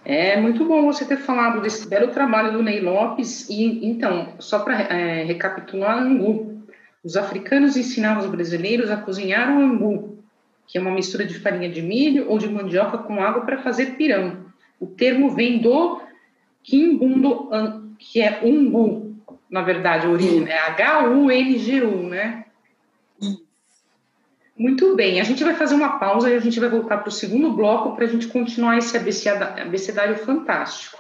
É 0.05 0.39
muito 0.39 0.65
bom 0.65 0.85
você 0.85 1.05
ter 1.05 1.19
falado 1.19 1.63
desse 1.63 1.89
belo 1.89 2.09
trabalho 2.09 2.53
do 2.53 2.63
Ney 2.63 2.81
Lopes 2.81 3.49
e 3.49 3.87
então 3.87 4.35
só 4.39 4.59
para 4.59 4.75
é, 4.75 5.25
recapitular, 5.25 5.99
angu. 5.99 6.63
Os 7.03 7.17
africanos 7.17 7.77
ensinavam 7.77 8.25
os 8.25 8.31
brasileiros 8.31 8.91
a 8.91 8.97
cozinhar 8.97 9.51
o 9.51 9.61
angu, 9.61 10.19
que 10.67 10.77
é 10.77 10.81
uma 10.81 10.91
mistura 10.91 11.25
de 11.25 11.39
farinha 11.39 11.71
de 11.71 11.81
milho 11.81 12.29
ou 12.29 12.39
de 12.39 12.49
mandioca 12.49 12.99
com 12.99 13.23
água 13.23 13.43
para 13.43 13.63
fazer 13.63 13.97
pirão. 13.97 14.49
O 14.79 14.87
termo 14.87 15.31
vem 15.31 15.59
do 15.59 16.01
quimbundo, 16.63 17.49
que 17.99 18.21
é 18.21 18.41
umbu, 18.43 19.08
na 19.51 19.63
verdade, 19.63 20.07
a 20.07 20.11
origem, 20.11 20.47
é 20.49 20.59
H-U-N-G-U, 20.59 22.03
né? 22.03 22.45
Muito 24.57 24.97
bem, 24.97 25.21
a 25.21 25.25
gente 25.25 25.45
vai 25.45 25.55
fazer 25.55 25.75
uma 25.75 25.99
pausa 25.99 26.29
e 26.29 26.35
a 26.35 26.41
gente 26.41 26.59
vai 26.59 26.69
voltar 26.69 26.99
para 26.99 27.09
o 27.09 27.13
segundo 27.13 27.53
bloco 27.53 27.95
para 27.95 28.05
a 28.05 28.09
gente 28.09 28.27
continuar 28.27 28.77
esse 28.77 28.97
abecedário 28.97 30.17
fantástico. 30.17 30.99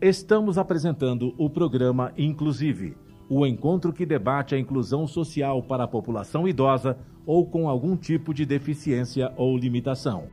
Estamos 0.00 0.58
apresentando 0.58 1.32
o 1.38 1.48
programa 1.48 2.12
Inclusive 2.18 2.96
o 3.34 3.46
encontro 3.46 3.94
que 3.94 4.04
debate 4.04 4.54
a 4.54 4.58
inclusão 4.58 5.06
social 5.06 5.62
para 5.62 5.84
a 5.84 5.88
população 5.88 6.46
idosa 6.46 6.98
ou 7.24 7.46
com 7.46 7.66
algum 7.66 7.96
tipo 7.96 8.34
de 8.34 8.44
deficiência 8.44 9.32
ou 9.36 9.56
limitação. 9.56 10.28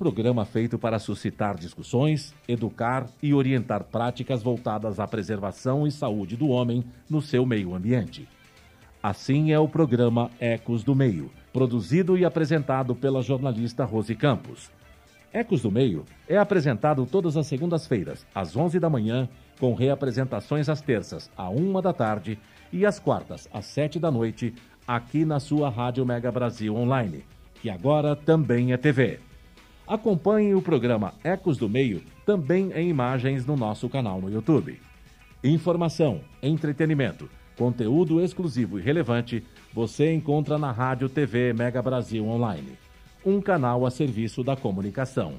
Programa 0.00 0.46
feito 0.46 0.78
para 0.78 0.98
suscitar 0.98 1.58
discussões, 1.58 2.34
educar 2.48 3.06
e 3.22 3.34
orientar 3.34 3.84
práticas 3.84 4.42
voltadas 4.42 4.98
à 4.98 5.06
preservação 5.06 5.86
e 5.86 5.92
saúde 5.92 6.38
do 6.38 6.48
homem 6.48 6.82
no 7.08 7.20
seu 7.20 7.44
meio 7.44 7.74
ambiente. 7.74 8.26
Assim 9.02 9.52
é 9.52 9.58
o 9.58 9.68
programa 9.68 10.30
Ecos 10.40 10.82
do 10.82 10.94
Meio, 10.94 11.30
produzido 11.52 12.16
e 12.16 12.24
apresentado 12.24 12.94
pela 12.94 13.20
jornalista 13.20 13.84
Rose 13.84 14.14
Campos. 14.14 14.70
Ecos 15.34 15.60
do 15.60 15.70
Meio 15.70 16.06
é 16.26 16.38
apresentado 16.38 17.04
todas 17.04 17.36
as 17.36 17.46
segundas-feiras, 17.46 18.26
às 18.34 18.56
11 18.56 18.80
da 18.80 18.88
manhã, 18.88 19.28
com 19.58 19.74
reapresentações 19.74 20.70
às 20.70 20.80
terças, 20.80 21.30
à 21.36 21.50
1 21.50 21.78
da 21.82 21.92
tarde 21.92 22.38
e 22.72 22.86
às 22.86 22.98
quartas, 22.98 23.46
às 23.52 23.66
7 23.66 23.98
da 23.98 24.10
noite, 24.10 24.54
aqui 24.88 25.26
na 25.26 25.38
sua 25.38 25.68
Rádio 25.68 26.06
Mega 26.06 26.32
Brasil 26.32 26.74
Online, 26.74 27.22
que 27.60 27.68
agora 27.68 28.16
também 28.16 28.72
é 28.72 28.78
TV. 28.78 29.20
Acompanhe 29.90 30.54
o 30.54 30.62
programa 30.62 31.14
Ecos 31.24 31.56
do 31.56 31.68
Meio 31.68 32.00
também 32.24 32.70
em 32.76 32.88
imagens 32.88 33.44
no 33.44 33.56
nosso 33.56 33.88
canal 33.88 34.20
no 34.20 34.30
YouTube. 34.30 34.80
Informação, 35.42 36.20
entretenimento, 36.40 37.28
conteúdo 37.58 38.20
exclusivo 38.20 38.78
e 38.78 38.82
relevante 38.82 39.44
você 39.74 40.14
encontra 40.14 40.56
na 40.56 40.70
Rádio 40.70 41.08
TV 41.08 41.52
Mega 41.52 41.82
Brasil 41.82 42.24
Online, 42.24 42.78
um 43.26 43.40
canal 43.40 43.84
a 43.84 43.90
serviço 43.90 44.44
da 44.44 44.54
comunicação. 44.54 45.34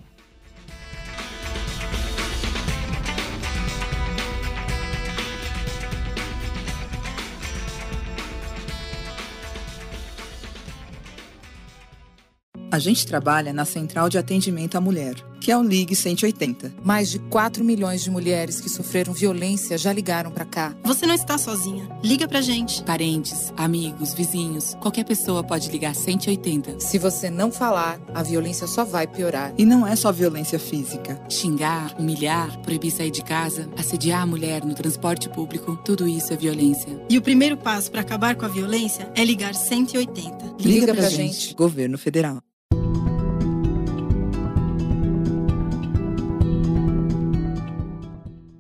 A 12.72 12.80
gente 12.80 13.06
trabalha 13.06 13.52
na 13.52 13.66
Central 13.66 14.08
de 14.08 14.18
Atendimento 14.18 14.78
à 14.78 14.82
Mulher 14.82 15.16
que 15.42 15.52
é 15.52 15.58
o 15.58 15.64
Ligue 15.64 15.96
180. 15.96 16.72
Mais 16.84 17.10
de 17.10 17.18
4 17.18 17.64
milhões 17.64 18.04
de 18.04 18.12
mulheres 18.12 18.62
que 18.62 18.70
sofreram 18.70 19.12
violência 19.12 19.78
já 19.78 19.92
ligaram 19.92 20.30
para 20.30 20.46
cá. 20.46 20.76
Você 20.84 21.08
não 21.08 21.16
está 21.16 21.38
sozinha. 21.38 21.90
Liga 22.04 22.28
pra 22.28 22.42
gente. 22.42 22.84
Parentes, 22.84 23.52
amigos, 23.58 24.14
vizinhos, 24.14 24.76
qualquer 24.76 25.04
pessoa 25.04 25.44
pode 25.44 25.70
ligar 25.72 25.96
180. 25.96 26.80
Se 26.80 27.00
você 27.00 27.30
não 27.30 27.52
falar, 27.52 28.00
a 28.14 28.22
violência 28.22 28.68
só 28.68 28.86
vai 28.86 29.08
piorar. 29.08 29.52
E 29.58 29.66
não 29.66 29.86
é 29.86 29.96
só 29.96 30.12
violência 30.12 30.60
física. 30.60 31.20
Xingar, 31.28 31.96
humilhar, 32.00 32.60
proibir 32.62 32.92
sair 32.92 33.12
de 33.12 33.24
casa, 33.24 33.68
assediar 33.76 34.22
a 34.22 34.28
mulher 34.28 34.64
no 34.64 34.76
transporte 34.76 35.28
público, 35.28 35.76
tudo 35.84 36.08
isso 36.08 36.32
é 36.32 36.38
violência. 36.38 37.02
E 37.10 37.18
o 37.18 37.22
primeiro 37.22 37.58
passo 37.58 37.90
para 37.90 38.02
acabar 38.02 38.36
com 38.36 38.46
a 38.46 38.50
violência 38.50 39.12
é 39.16 39.26
ligar 39.26 39.56
180. 39.56 40.22
Liga, 40.60 40.70
Liga 40.70 40.86
pra, 40.94 40.96
pra 41.02 41.10
gente. 41.10 41.34
gente. 41.34 41.56
Governo 41.56 41.98
Federal. 41.98 42.44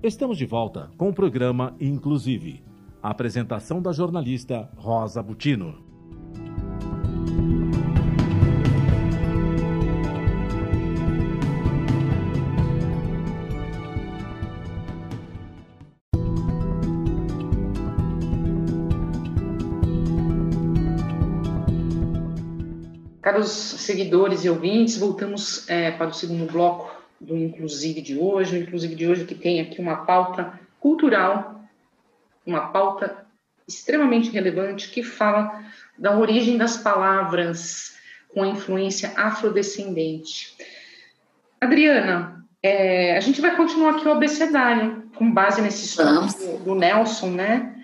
Estamos 0.03 0.35
de 0.35 0.47
volta 0.47 0.89
com 0.97 1.09
o 1.09 1.13
programa 1.13 1.75
Inclusive. 1.79 2.63
A 3.03 3.11
apresentação 3.11 3.79
da 3.79 3.91
jornalista 3.91 4.67
Rosa 4.75 5.21
Butino. 5.21 5.77
Caros 23.21 23.51
seguidores 23.51 24.43
e 24.45 24.49
ouvintes, 24.49 24.97
voltamos 24.97 25.69
é, 25.69 25.91
para 25.91 26.07
o 26.07 26.13
segundo 26.13 26.51
bloco 26.51 27.00
do 27.21 27.37
Inclusive 27.37 28.01
de 28.01 28.17
hoje, 28.17 28.57
o 28.57 28.61
Inclusive 28.61 28.95
de 28.95 29.07
hoje 29.07 29.25
que 29.25 29.35
tem 29.35 29.61
aqui 29.61 29.79
uma 29.79 29.97
pauta 30.05 30.59
cultural, 30.79 31.63
uma 32.45 32.67
pauta 32.67 33.25
extremamente 33.67 34.31
relevante 34.31 34.89
que 34.89 35.03
fala 35.03 35.63
da 35.97 36.17
origem 36.17 36.57
das 36.57 36.77
palavras 36.77 37.95
com 38.29 38.41
a 38.41 38.47
influência 38.47 39.13
afrodescendente. 39.15 40.55
Adriana, 41.59 42.43
é, 42.63 43.15
a 43.15 43.19
gente 43.19 43.39
vai 43.39 43.55
continuar 43.55 43.91
aqui 43.91 44.07
o 44.07 44.11
abecedário, 44.11 45.03
com 45.15 45.31
base 45.31 45.61
nesse 45.61 45.85
estudo 45.85 46.27
do, 46.27 46.63
do, 46.63 46.75
Nelson, 46.75 47.29
né? 47.29 47.83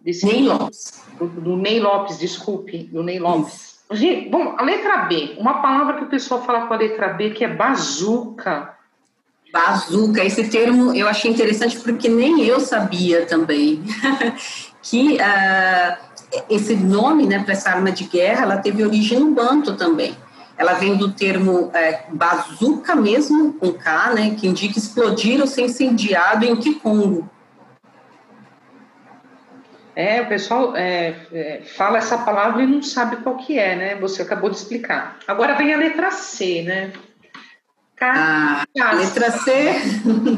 Desse 0.00 0.24
Ney 0.24 0.42
Lopes. 0.42 1.02
Do, 1.18 1.26
do, 1.26 1.56
Ney 1.56 1.80
Lopes, 1.80 2.18
desculpe, 2.18 2.84
do 2.84 3.02
Ney 3.02 3.18
Lopes. 3.18 3.67
Bom, 4.30 4.54
a 4.58 4.62
letra 4.62 4.98
B, 5.04 5.34
uma 5.38 5.62
palavra 5.62 5.94
que 5.94 6.04
o 6.04 6.08
pessoal 6.08 6.44
fala 6.44 6.66
com 6.66 6.74
a 6.74 6.76
letra 6.76 7.08
B 7.08 7.30
que 7.30 7.44
é 7.44 7.48
bazuca. 7.48 8.74
Bazuca, 9.50 10.22
esse 10.22 10.48
termo 10.48 10.94
eu 10.94 11.08
achei 11.08 11.30
interessante 11.30 11.78
porque 11.80 12.06
nem 12.06 12.44
eu 12.44 12.60
sabia 12.60 13.24
também 13.24 13.82
que 14.82 15.16
uh, 15.16 16.08
esse 16.50 16.76
nome, 16.76 17.26
né, 17.26 17.42
para 17.42 17.52
essa 17.52 17.70
arma 17.70 17.90
de 17.90 18.04
guerra, 18.04 18.42
ela 18.42 18.58
teve 18.58 18.84
origem 18.84 19.20
no 19.20 19.30
banto 19.30 19.74
também. 19.74 20.14
Ela 20.58 20.74
vem 20.74 20.96
do 20.96 21.12
termo 21.12 21.70
é, 21.72 22.02
bazuca 22.10 22.94
mesmo, 22.94 23.54
com 23.54 23.72
K, 23.72 24.12
né, 24.12 24.34
que 24.38 24.46
indica 24.46 24.78
explodir 24.78 25.40
ou 25.40 25.46
ser 25.46 25.62
incendiado 25.62 26.44
em 26.44 26.56
Kikongo. 26.56 27.30
É, 29.98 30.22
o 30.22 30.28
pessoal 30.28 30.76
é, 30.76 31.16
é, 31.32 31.62
fala 31.76 31.98
essa 31.98 32.18
palavra 32.18 32.62
e 32.62 32.66
não 32.68 32.80
sabe 32.80 33.16
qual 33.16 33.36
que 33.36 33.58
é, 33.58 33.74
né? 33.74 33.94
Você 33.96 34.22
acabou 34.22 34.48
de 34.48 34.54
explicar. 34.54 35.18
Agora 35.26 35.56
vem 35.56 35.74
a 35.74 35.76
letra 35.76 36.12
C, 36.12 36.62
né? 36.62 36.92
Cachaça. 37.96 38.64
Ah, 38.80 38.92
letra 38.92 39.28
C. 39.32 39.50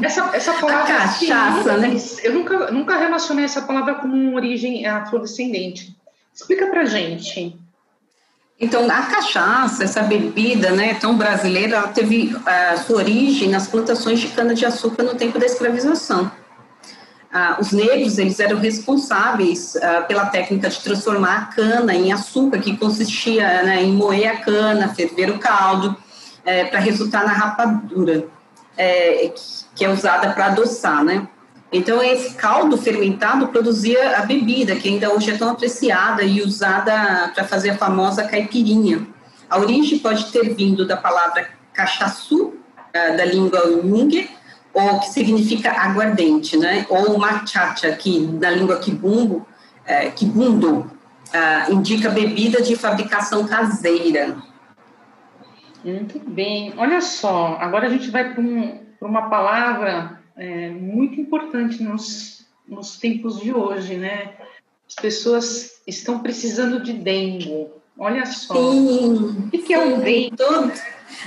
Essa, 0.03 0.35
essa 0.35 0.53
palavra. 0.53 0.95
A 0.95 0.97
cachaça, 0.97 1.77
né? 1.77 1.95
Eu 2.23 2.33
nunca, 2.33 2.71
nunca 2.71 2.97
relacionei 2.97 3.45
essa 3.45 3.61
palavra 3.61 3.93
com 3.93 4.33
origem 4.33 4.87
afrodescendente. 4.87 5.95
Explica 6.33 6.65
pra 6.65 6.83
gente. 6.85 7.55
Então, 8.59 8.89
a 8.89 9.03
cachaça, 9.03 9.83
essa 9.83 10.01
bebida 10.01 10.71
né, 10.71 10.95
tão 10.95 11.15
brasileira, 11.15 11.77
ela 11.77 11.87
teve 11.87 12.35
a 12.47 12.77
sua 12.77 12.95
origem 12.95 13.49
nas 13.49 13.67
plantações 13.67 14.19
de 14.21 14.29
cana-de-açúcar 14.29 15.03
no 15.03 15.13
tempo 15.13 15.37
da 15.37 15.45
escravização 15.45 16.31
ah, 17.33 17.57
os 17.59 17.71
negros 17.71 18.17
eles 18.17 18.39
eram 18.39 18.57
responsáveis 18.57 19.75
ah, 19.77 20.01
pela 20.01 20.25
técnica 20.25 20.69
de 20.69 20.79
transformar 20.81 21.37
a 21.37 21.45
cana 21.45 21.93
em 21.93 22.11
açúcar, 22.11 22.59
que 22.59 22.75
consistia 22.75 23.63
né, 23.63 23.81
em 23.83 23.93
moer 23.93 24.29
a 24.29 24.37
cana, 24.37 24.93
ferver 24.93 25.29
o 25.29 25.39
caldo, 25.39 25.95
é, 26.43 26.65
para 26.65 26.79
resultar 26.79 27.25
na 27.25 27.31
rapadura, 27.31 28.25
é, 28.77 29.31
que 29.75 29.85
é 29.85 29.89
usada 29.89 30.31
para 30.31 30.47
adoçar, 30.47 31.03
né? 31.03 31.27
Então, 31.71 32.03
esse 32.03 32.33
caldo 32.33 32.77
fermentado 32.77 33.47
produzia 33.47 34.17
a 34.17 34.25
bebida, 34.25 34.75
que 34.75 34.89
ainda 34.89 35.13
hoje 35.13 35.31
é 35.31 35.37
tão 35.37 35.49
apreciada 35.49 36.21
e 36.21 36.41
usada 36.41 37.31
para 37.33 37.45
fazer 37.45 37.69
a 37.69 37.77
famosa 37.77 38.25
caipirinha. 38.25 39.07
A 39.49 39.57
origem 39.57 39.99
pode 39.99 40.31
ter 40.31 40.53
vindo 40.53 40.85
da 40.85 40.97
palavra 40.97 41.47
cachaçu, 41.71 42.55
ah, 42.93 43.15
da 43.15 43.23
língua 43.23 43.59
Yungue, 43.67 44.29
ou 44.73 44.99
que 44.99 45.09
significa 45.09 45.71
aguardente, 45.71 46.57
né? 46.57 46.85
Ou 46.89 47.17
machacha, 47.17 47.91
que 47.93 48.19
na 48.19 48.49
língua 48.51 48.79
kibumbo, 48.79 49.45
é, 49.85 50.09
kibundo, 50.11 50.89
é, 51.33 51.71
indica 51.71 52.09
bebida 52.09 52.61
de 52.61 52.75
fabricação 52.75 53.45
caseira. 53.45 54.37
Muito 55.83 56.19
bem. 56.19 56.73
Olha 56.77 57.01
só, 57.01 57.57
agora 57.59 57.87
a 57.87 57.89
gente 57.89 58.09
vai 58.11 58.33
para 58.33 58.41
um, 58.41 58.79
uma 59.01 59.29
palavra 59.29 60.19
é, 60.37 60.69
muito 60.69 61.19
importante 61.19 61.83
nos, 61.83 62.45
nos 62.67 62.97
tempos 62.97 63.39
de 63.39 63.53
hoje, 63.53 63.97
né? 63.97 64.33
As 64.87 64.95
pessoas 64.95 65.81
estão 65.87 66.19
precisando 66.19 66.81
de 66.81 66.93
dengue. 66.93 67.67
Olha 67.97 68.25
só. 68.25 68.53
Sim, 68.53 69.49
o 69.53 69.57
que, 69.57 69.73
é 69.73 69.79
um 69.79 69.99
dengue? 69.99 70.35
Todo 70.35 70.71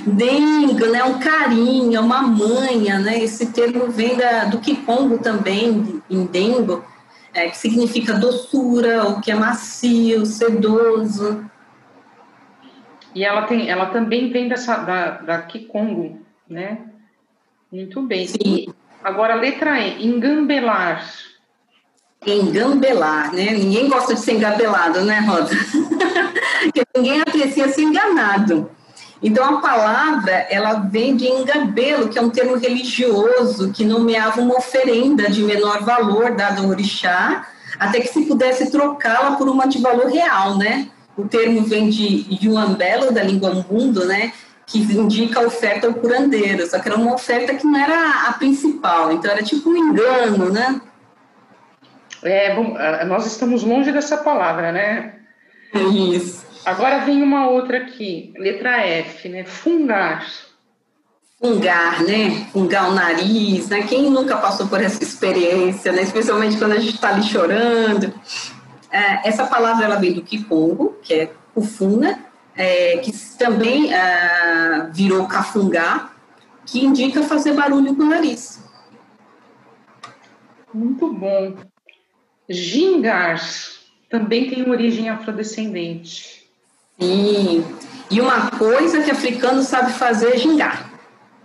Dengo, 0.07 0.87
né, 0.87 1.05
um 1.05 1.19
carinho, 1.19 2.01
uma 2.01 2.23
manha, 2.23 2.99
né, 2.99 3.23
esse 3.23 3.53
termo 3.53 3.89
vem 3.89 4.17
da, 4.17 4.45
do 4.45 4.59
Kikongo 4.59 5.19
também, 5.19 6.03
em 6.11 6.27
dengo, 6.27 6.85
é, 7.33 7.49
que 7.49 7.57
significa 7.57 8.15
doçura, 8.15 9.09
o 9.09 9.21
que 9.21 9.31
é 9.31 9.35
macio, 9.35 10.25
sedoso. 10.25 11.45
E 13.15 13.25
ela, 13.25 13.43
tem, 13.43 13.69
ela 13.69 13.87
também 13.87 14.31
vem 14.31 14.49
dessa, 14.49 14.77
da, 14.79 15.11
da 15.19 15.43
Kikongo, 15.43 16.21
né? 16.49 16.79
Muito 17.71 18.03
bem. 18.03 18.27
Sim. 18.27 18.67
Agora, 19.03 19.35
letra 19.35 19.81
E, 19.81 20.07
engambelar. 20.07 21.05
Engambelar, 22.27 23.33
né? 23.33 23.51
Ninguém 23.51 23.89
gosta 23.89 24.15
de 24.15 24.21
ser 24.21 24.35
engabelado, 24.35 25.03
né, 25.03 25.21
Roda? 25.21 25.51
ninguém 26.97 27.21
aprecia 27.21 27.69
ser 27.69 27.83
enganado. 27.83 28.71
Então, 29.25 29.57
a 29.57 29.61
palavra, 29.63 30.47
ela 30.51 30.75
vem 30.81 31.17
de 31.17 31.27
engabelo, 31.27 32.11
que 32.11 32.19
é 32.19 32.23
um 32.23 32.29
termo 32.29 32.59
religioso 32.59 33.73
que 33.73 33.83
nomeava 33.83 34.39
uma 34.43 34.59
oferenda 34.59 35.31
de 35.31 35.43
menor 35.43 35.83
valor 35.83 36.33
dada 36.33 36.61
ao 36.61 36.69
orixá, 36.69 37.47
até 37.79 38.01
que 38.01 38.09
se 38.09 38.27
pudesse 38.27 38.71
trocá-la 38.71 39.37
por 39.37 39.49
uma 39.49 39.67
de 39.67 39.81
valor 39.81 40.09
real, 40.09 40.59
né? 40.59 40.89
O 41.17 41.27
termo 41.27 41.63
vem 41.63 41.89
de 41.89 42.27
yuambelo, 42.43 43.15
da 43.15 43.23
língua 43.23 43.65
mundo, 43.67 44.05
né? 44.05 44.31
Que 44.67 44.81
indica 44.81 45.41
a 45.41 45.47
oferta 45.47 45.87
ao 45.87 45.95
curandeiro, 45.95 46.69
só 46.69 46.79
que 46.79 46.87
era 46.87 46.99
uma 46.99 47.15
oferta 47.15 47.55
que 47.55 47.65
não 47.65 47.81
era 47.81 48.29
a 48.29 48.33
principal, 48.35 49.11
então 49.11 49.31
era 49.31 49.43
tipo 49.43 49.71
um 49.71 49.77
engano, 49.77 50.51
né? 50.51 50.83
É, 52.23 52.55
bom, 52.55 52.77
nós 53.07 53.25
estamos 53.25 53.63
longe 53.63 53.91
dessa 53.91 54.19
palavra, 54.19 54.71
né? 54.71 55.15
Isso. 55.75 56.44
Agora 56.65 57.05
vem 57.05 57.23
uma 57.23 57.49
outra 57.49 57.79
aqui, 57.79 58.33
letra 58.37 58.81
F, 58.81 59.29
né? 59.29 59.45
Fungar. 59.45 60.27
Fungar, 61.39 62.03
né? 62.03 62.47
Fungar 62.53 62.89
o 62.91 62.95
nariz, 62.95 63.69
né? 63.69 63.83
Quem 63.83 64.11
nunca 64.11 64.39
passou 64.39 64.67
por 64.67 64.81
essa 64.81 65.03
experiência, 65.03 65.93
né? 65.93 66.03
Especialmente 66.03 66.57
quando 66.57 66.73
a 66.73 66.79
gente 66.79 66.95
está 66.95 67.11
ali 67.11 67.23
chorando. 67.23 68.15
É, 68.91 69.29
essa 69.29 69.47
palavra 69.47 69.85
ela 69.85 69.97
vem 69.97 70.15
do 70.15 70.23
Kikongo, 70.23 70.97
que 71.03 71.13
é 71.13 71.33
kufuna, 71.53 72.25
é, 72.57 72.97
que 72.99 73.13
também 73.37 73.93
é, 73.93 74.89
virou 74.93 75.27
cafungá, 75.27 76.13
que 76.65 76.83
indica 76.83 77.23
fazer 77.23 77.53
barulho 77.53 77.95
com 77.95 78.05
o 78.05 78.09
nariz. 78.09 78.65
Muito 80.73 81.13
bom. 81.13 81.57
Gingar 82.49 83.41
também 84.09 84.49
tem 84.49 84.69
origem 84.69 85.11
afrodescendente. 85.11 86.44
Sim. 86.99 87.65
E 88.11 88.21
uma 88.21 88.51
coisa 88.51 89.03
que 89.03 89.11
africano 89.11 89.63
sabe 89.63 89.93
fazer 89.93 90.35
é 90.35 90.39
gingar. 90.39 90.91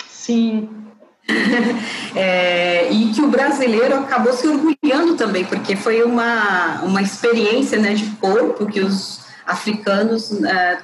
Sim. 0.08 0.70
é, 2.16 2.92
e 2.92 3.12
que 3.12 3.22
o 3.22 3.28
brasileiro 3.28 3.96
acabou 3.96 4.34
se 4.34 4.48
orgulhando 4.48 5.16
também, 5.16 5.46
porque 5.46 5.76
foi 5.76 6.04
uma, 6.04 6.82
uma 6.82 7.02
experiência 7.02 7.80
né, 7.80 7.94
de 7.94 8.06
corpo 8.16 8.66
que 8.66 8.80
os 8.80 9.22
africanos 9.46 10.32
é, 10.44 10.80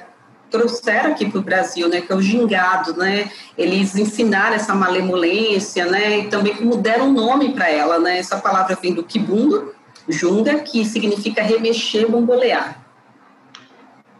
trouxeram 0.50 1.10
aqui 1.10 1.28
para 1.28 1.38
o 1.38 1.42
Brasil, 1.42 1.88
né, 1.88 2.00
que 2.00 2.12
é 2.12 2.14
o 2.14 2.22
gingado, 2.22 2.96
né, 2.96 3.30
eles 3.58 3.96
ensinaram 3.96 4.54
essa 4.54 4.74
malemolência, 4.74 5.86
né, 5.86 6.20
e 6.20 6.28
também 6.28 6.54
como 6.54 6.76
deram 6.76 7.12
nome 7.12 7.52
para 7.52 7.68
ela, 7.68 7.98
né, 7.98 8.18
essa 8.18 8.36
palavra 8.36 8.78
vem 8.80 8.94
do 8.94 9.02
kibundo, 9.02 9.74
junga, 10.08 10.60
que 10.60 10.84
significa 10.84 11.42
remexer, 11.42 12.08
bambolear. 12.08 12.85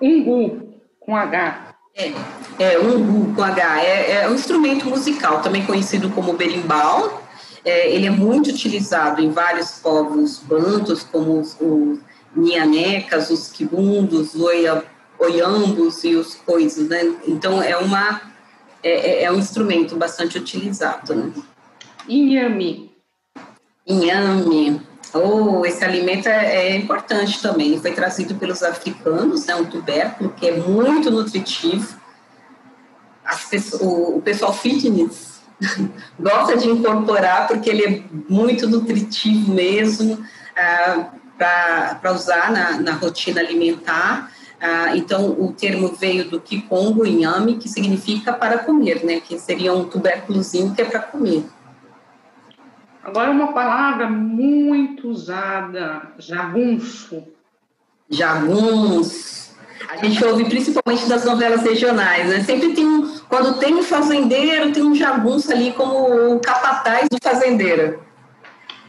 Umbu, 0.01 0.75
com 1.01 1.17
H. 1.17 1.75
É, 1.97 2.13
é 2.59 2.79
umbu 2.79 3.35
com 3.35 3.43
H, 3.43 3.83
é, 3.83 4.23
é 4.23 4.29
um 4.29 4.35
instrumento 4.35 4.87
musical, 4.87 5.41
também 5.41 5.65
conhecido 5.65 6.11
como 6.11 6.35
berimbau, 6.35 7.23
é, 7.65 7.91
ele 7.91 8.07
é 8.07 8.11
muito 8.11 8.51
utilizado 8.51 9.21
em 9.23 9.31
vários 9.31 9.73
povos 9.73 10.39
bantos, 10.39 11.03
como 11.03 11.41
os, 11.41 11.57
os 11.61 11.99
nianecas, 12.35 13.31
os 13.31 13.49
quibundos, 13.49 14.35
oia, 14.35 14.85
oiambos 15.19 16.05
e 16.05 16.15
os 16.15 16.35
coisas, 16.35 16.89
né? 16.89 17.17
Então, 17.27 17.63
é, 17.63 17.77
uma, 17.79 18.21
é, 18.83 18.91
é, 18.91 19.23
é 19.25 19.33
um 19.33 19.39
instrumento 19.39 19.97
bastante 19.97 20.39
utilizado, 20.39 21.15
né? 21.15 21.33
Inhame. 22.07 22.93
Inhame. 23.87 24.81
Oh, 25.15 25.65
esse 25.65 25.85
alimento 25.85 26.29
é, 26.29 26.69
é, 26.69 26.77
importante 26.77 27.41
também. 27.41 27.81
Foi 27.81 27.93
trazido 27.93 28.35
pelos 28.35 28.63
africanos, 28.63 29.47
né, 29.47 29.55
um 29.55 29.65
tubérculo 29.65 30.31
que 30.31 30.47
é 30.47 30.57
muito 30.57 31.11
nutritivo. 31.11 31.97
Pessoas, 33.51 33.83
o, 33.83 34.19
o, 34.19 34.23
pessoal 34.23 34.53
fitness 34.53 35.41
gosta 36.19 36.57
de 36.57 36.69
incorporar 36.69 37.49
porque 37.49 37.69
ele 37.69 37.85
é 37.85 38.03
muito 38.29 38.69
nutritivo 38.69 39.53
mesmo 39.53 40.25
ah, 40.57 41.09
para 41.37 42.13
usar 42.13 42.53
na, 42.53 42.81
na 42.81 42.93
rotina 42.93 43.41
alimentar. 43.41 44.31
Ah, 44.61 44.97
então, 44.97 45.31
o 45.39 45.53
termo 45.53 45.89
veio 45.89 46.31
do 46.31 46.41
Kikongo, 46.41 47.05
inhame, 47.05 47.57
que 47.57 47.69
significa 47.69 48.33
para 48.33 48.59
comer, 48.59 49.05
né? 49.05 49.21
Que 49.21 49.39
seria 49.39 49.73
um 49.73 49.85
tubérculozinho 49.85 50.75
que 50.75 50.83
é 50.83 50.85
para 50.85 51.01
comer. 51.01 51.45
Agora, 53.07 53.31
uma 53.31 53.53
palavra 53.53 54.11
muito 54.11 55.09
usada, 55.09 56.03
jagunço. 56.19 57.23
Jagunço. 58.11 59.55
A 59.89 60.05
gente 60.05 60.25
ouve 60.25 60.47
principalmente 60.47 61.09
das 61.09 61.25
novelas 61.25 61.63
regionais, 61.63 62.29
né? 62.29 62.41
Sempre 62.43 62.73
tem 62.73 62.85
um, 62.85 63.17
quando 63.29 63.61
tem 63.61 63.73
um 63.77 63.85
fazendeiro, 63.85 64.73
tem 64.73 64.83
um 64.83 64.93
jagunço 64.93 65.53
ali 65.53 65.73
como 65.73 66.35
o 66.35 66.41
capataz 66.41 67.09
do 67.09 67.17
fazendeiro. 67.23 68.03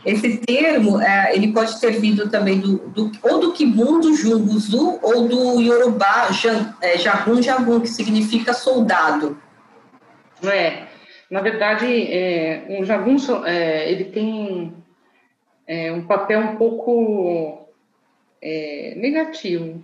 Esse 0.04 0.38
termo, 0.38 1.00
é, 1.00 1.36
ele 1.36 1.54
pode 1.54 1.80
ter 1.80 1.92
vindo 2.00 2.28
também 2.28 2.60
do, 2.60 2.78
do 2.90 3.12
ou 3.22 3.40
do 3.40 3.54
Kibundo 3.54 4.16
Junguzu 4.16 4.98
ou 5.04 5.28
do 5.28 5.62
Yorubá 5.62 6.30
é, 6.82 6.98
Jagun 6.98 7.40
Jagun, 7.40 7.82
que 7.82 7.88
significa 7.88 8.52
soldado. 8.52 9.38
É, 10.44 10.87
na 11.30 11.42
verdade, 11.42 11.86
é, 11.86 12.66
o 12.80 12.86
jagunço, 12.86 13.46
é, 13.46 13.92
ele 13.92 14.06
tem 14.06 14.74
é, 15.68 15.92
um 15.92 16.06
papel 16.06 16.40
um 16.40 16.56
pouco 16.56 17.68
é, 18.42 18.94
negativo, 18.96 19.84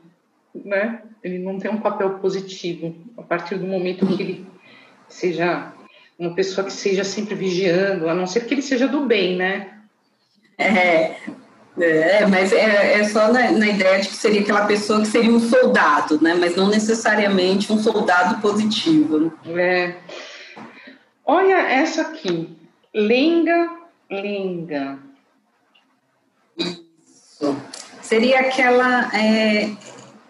né? 0.56 1.02
Ele 1.22 1.40
não 1.40 1.60
tem 1.60 1.70
um 1.70 1.82
papel 1.82 2.12
positivo 2.20 2.96
a 3.18 3.22
partir 3.24 3.56
do 3.56 3.68
momento 3.68 4.06
que 4.08 4.24
ele 4.24 4.46
seja 5.08 5.74
uma 6.18 6.34
pessoa 6.34 6.66
que 6.66 6.74
seja 6.74 7.04
sempre 7.04 7.36
vigiando, 7.36 8.08
a 8.08 8.14
não 8.14 8.28
ser 8.28 8.46
que 8.46 8.54
ele 8.54 8.62
seja 8.62 8.88
do 8.88 9.06
bem, 9.06 9.36
né? 9.36 9.80
É, 10.58 11.16
é, 11.80 12.26
mas 12.28 12.54
é, 12.54 13.00
é 13.00 13.04
só 13.06 13.32
na, 13.32 13.52
na, 13.52 13.68
ideia 13.68 14.00
de 14.00 14.08
que 14.08 14.16
seria 14.16 14.42
aquela 14.42 14.66
pessoa 14.66 15.02
que 15.02 15.08
seria 15.08 15.32
um 15.32 15.40
soldado, 15.40 16.22
né? 16.22 16.36
Mas 16.36 16.56
não 16.56 16.70
necessariamente 16.70 17.74
um 17.74 17.80
soldado 17.80 18.40
positivo. 18.40 19.34
É. 19.48 19.96
Olha 21.26 21.56
essa 21.56 22.02
aqui. 22.02 22.56
Lenga, 22.94 23.72
lenga. 24.10 25.00
Isso. 26.58 27.56
Seria 28.02 28.42
aquela, 28.42 29.10
é, 29.16 29.72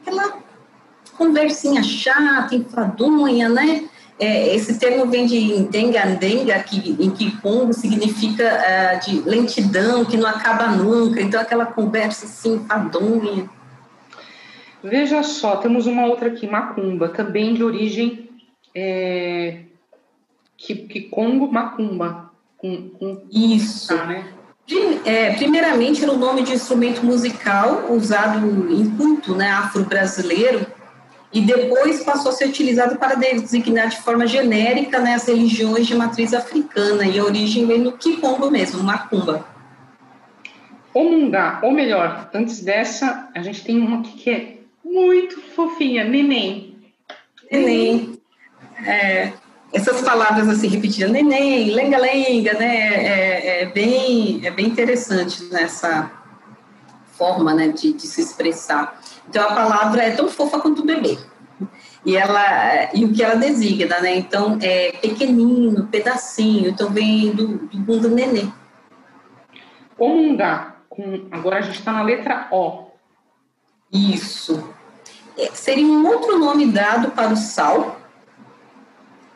aquela 0.02 0.38
conversinha 1.18 1.84
chata, 1.84 2.56
enfadonha, 2.56 3.50
né? 3.50 3.90
É, 4.20 4.56
esse 4.56 4.78
termo 4.80 5.08
vem 5.08 5.26
de 5.26 5.64
denga-denga, 5.64 6.58
que 6.64 6.96
em 7.00 7.10
Kikongo 7.10 7.74
significa 7.74 8.44
é, 8.44 8.96
de 8.98 9.22
lentidão, 9.22 10.06
que 10.06 10.16
não 10.16 10.30
acaba 10.30 10.68
nunca. 10.68 11.20
Então, 11.20 11.42
aquela 11.42 11.66
conversa 11.66 12.26
assim, 12.26 12.56
enfadonha. 12.56 13.50
Veja 14.84 15.24
só, 15.24 15.56
temos 15.58 15.88
uma 15.88 16.06
outra 16.06 16.28
aqui, 16.28 16.48
macumba, 16.48 17.10
também 17.10 17.54
de 17.54 17.64
origem 17.64 18.30
é, 18.76 19.62
Kikongo 20.66 21.52
Macumba. 21.52 22.32
Com, 22.58 22.90
com, 22.90 23.22
Isso. 23.30 23.90
Tá, 23.90 24.06
né? 24.06 24.34
É, 25.04 25.34
primeiramente, 25.34 26.02
era 26.02 26.14
o 26.14 26.18
nome 26.18 26.44
de 26.44 26.54
instrumento 26.54 27.06
musical 27.06 27.92
usado 27.92 28.48
em 28.72 28.90
culto 28.92 29.36
né, 29.36 29.50
afro-brasileiro, 29.50 30.66
e 31.34 31.42
depois 31.42 32.04
passou 32.04 32.32
a 32.32 32.36
ser 32.36 32.48
utilizado 32.48 32.96
para 32.96 33.16
designar 33.16 33.90
de 33.90 33.98
forma 33.98 34.26
genérica 34.26 35.00
né, 35.00 35.16
as 35.16 35.28
religiões 35.28 35.86
de 35.86 35.96
matriz 35.96 36.34
africana, 36.34 37.06
e 37.06 37.20
a 37.20 37.24
origem 37.24 37.66
vem 37.66 37.80
no 37.80 37.98
Kikongo 37.98 38.50
mesmo, 38.50 38.82
Macumba. 38.82 39.46
Omungá, 40.94 41.60
ou 41.64 41.72
melhor, 41.72 42.30
antes 42.34 42.62
dessa, 42.62 43.30
a 43.36 43.42
gente 43.42 43.66
tem 43.66 43.80
uma 43.82 44.04
que 44.04 44.30
é 44.30 44.58
muito 44.86 45.42
fofinha, 45.42 46.04
neném. 46.04 46.78
Neném. 47.52 48.20
É, 48.86 49.34
essas 49.74 50.02
palavras 50.02 50.48
assim 50.48 50.68
repetidas, 50.68 51.12
neném, 51.12 51.72
lenga-lenga, 51.72 52.54
né, 52.54 52.76
é, 52.76 53.64
é, 53.64 53.66
bem, 53.66 54.46
é 54.46 54.52
bem 54.52 54.68
interessante 54.68 55.46
nessa 55.46 56.12
forma, 57.18 57.54
né, 57.56 57.70
de, 57.70 57.94
de, 57.94 58.06
se 58.06 58.22
expressar. 58.22 59.02
Então, 59.28 59.44
a 59.44 59.56
palavra 59.56 60.04
é 60.04 60.12
tão 60.12 60.30
fofa 60.30 60.60
quanto 60.60 60.84
o 60.84 60.86
bebê. 60.86 61.18
E, 62.06 62.16
ela, 62.16 62.90
e 62.94 63.04
o 63.04 63.14
que 63.14 63.24
ela 63.24 63.36
designa, 63.36 64.00
né, 64.00 64.16
então, 64.16 64.60
é 64.62 64.92
pequenino, 64.92 65.88
pedacinho, 65.88 66.70
então 66.70 66.90
vem 66.90 67.32
do, 67.32 67.58
do 67.68 67.80
mundo 67.80 68.10
nenê. 68.10 68.46
Omungá, 69.98 70.76
com, 70.88 71.28
agora 71.32 71.58
a 71.58 71.62
gente 71.62 71.80
está 71.80 71.92
na 71.92 72.04
letra 72.04 72.48
O. 72.52 72.92
Isso. 73.92 74.72
É, 75.38 75.50
seria 75.54 75.86
um 75.86 76.06
outro 76.06 76.38
nome 76.38 76.68
dado 76.68 77.12
para 77.12 77.34
o 77.34 77.38
sal, 77.38 78.03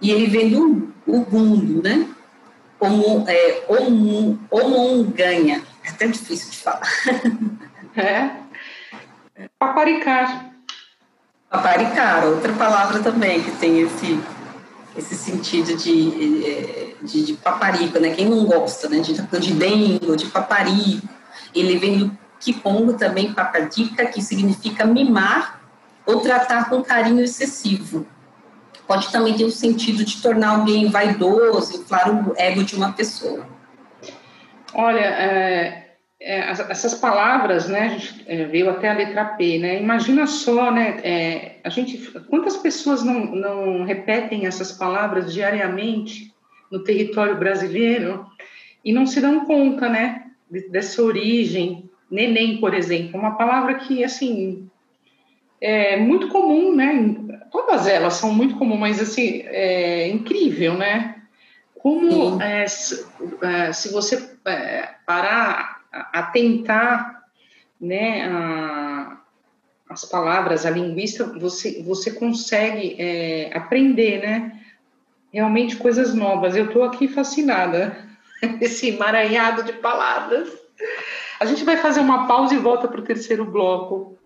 e 0.01 0.11
ele 0.11 0.27
vem 0.27 0.49
do 0.49 0.93
Ubundu, 1.05 1.81
né? 1.81 2.07
Como 2.77 3.25
é, 3.27 3.65
Omonganha. 4.51 5.63
É 5.83 5.89
até 5.89 6.07
difícil 6.07 6.51
de 6.51 6.57
falar. 6.57 6.81
É. 7.95 8.29
Paparicar. 9.57 10.51
Paparicar, 11.49 12.27
outra 12.27 12.53
palavra 12.53 12.99
também 13.01 13.41
que 13.41 13.49
tem 13.51 13.81
esse, 13.81 14.19
esse 14.95 15.15
sentido 15.15 15.75
de, 15.75 16.93
de, 17.01 17.25
de 17.25 17.33
paparico, 17.33 17.97
né? 17.97 18.11
Quem 18.11 18.29
não 18.29 18.45
gosta, 18.45 18.87
né? 18.87 18.99
De, 18.99 19.13
de 19.13 19.53
dengo, 19.53 20.15
de 20.15 20.27
paparico. 20.27 21.09
Ele 21.55 21.79
vem 21.79 21.97
do 21.97 22.17
Kikongo 22.39 22.93
também, 22.93 23.33
papadica, 23.33 24.05
que 24.05 24.21
significa 24.21 24.85
mimar 24.85 25.59
ou 26.05 26.19
tratar 26.19 26.69
com 26.69 26.83
carinho 26.83 27.23
excessivo 27.23 28.05
pode 28.87 29.11
também 29.11 29.35
ter 29.35 29.43
o 29.43 29.51
sentido 29.51 30.03
de 30.05 30.21
tornar 30.21 30.59
alguém 30.59 30.89
vaidoso, 30.89 31.81
inflar 31.81 32.09
o 32.09 32.33
ego 32.37 32.63
de 32.63 32.75
uma 32.75 32.93
pessoa. 32.93 33.45
Olha, 34.73 34.99
é, 34.99 35.87
é, 36.19 36.49
essas 36.49 36.93
palavras, 36.95 37.67
né, 37.67 37.81
a 37.81 37.89
gente 37.89 38.23
é, 38.27 38.45
veio 38.45 38.69
até 38.69 38.89
a 38.89 38.93
letra 38.93 39.25
P, 39.25 39.59
né, 39.59 39.81
imagina 39.81 40.25
só, 40.25 40.71
né, 40.71 40.99
é, 41.03 41.55
a 41.63 41.69
gente, 41.69 41.97
quantas 42.29 42.57
pessoas 42.57 43.03
não, 43.03 43.25
não 43.25 43.83
repetem 43.83 44.45
essas 44.45 44.71
palavras 44.71 45.33
diariamente 45.33 46.33
no 46.71 46.83
território 46.83 47.37
brasileiro 47.37 48.25
e 48.83 48.91
não 48.93 49.05
se 49.05 49.19
dão 49.21 49.45
conta, 49.45 49.89
né, 49.89 50.23
dessa 50.69 51.01
origem, 51.01 51.89
neném, 52.09 52.57
por 52.57 52.73
exemplo, 52.73 53.19
uma 53.19 53.35
palavra 53.35 53.75
que, 53.75 54.03
assim, 54.03 54.69
é 55.59 55.97
muito 55.97 56.29
comum, 56.29 56.75
né? 56.75 57.15
Todas 57.51 57.87
elas 57.87 58.15
são 58.15 58.33
muito 58.33 58.57
comuns, 58.57 58.79
mas 58.79 58.99
assim, 58.99 59.41
é 59.45 60.07
incrível, 60.07 60.73
né? 60.75 61.15
Como 61.75 62.41
é, 62.41 62.67
se, 62.67 63.05
é, 63.41 63.71
se, 63.71 63.91
você 63.91 64.29
é, 64.45 64.89
parar 65.05 65.81
a, 65.91 66.23
tentar, 66.23 67.23
né, 67.79 68.27
a, 68.27 69.17
as 69.89 70.03
palavras, 70.03 70.65
a 70.65 70.69
linguista, 70.69 71.23
você, 71.23 71.81
você 71.83 72.11
consegue 72.11 72.95
é, 72.99 73.51
aprender, 73.55 74.21
né? 74.21 74.59
Realmente 75.31 75.77
coisas 75.77 76.13
novas. 76.13 76.55
Eu 76.55 76.65
estou 76.65 76.83
aqui 76.83 77.07
fascinada, 77.07 77.95
esse 78.59 78.89
emaranhado 78.89 79.63
de 79.63 79.73
palavras. 79.73 80.49
A 81.39 81.45
gente 81.45 81.63
vai 81.63 81.77
fazer 81.77 81.99
uma 81.99 82.27
pausa 82.27 82.55
e 82.55 82.57
volta 82.57 82.87
para 82.87 82.99
o 82.99 83.03
terceiro 83.03 83.45
bloco. 83.45 84.16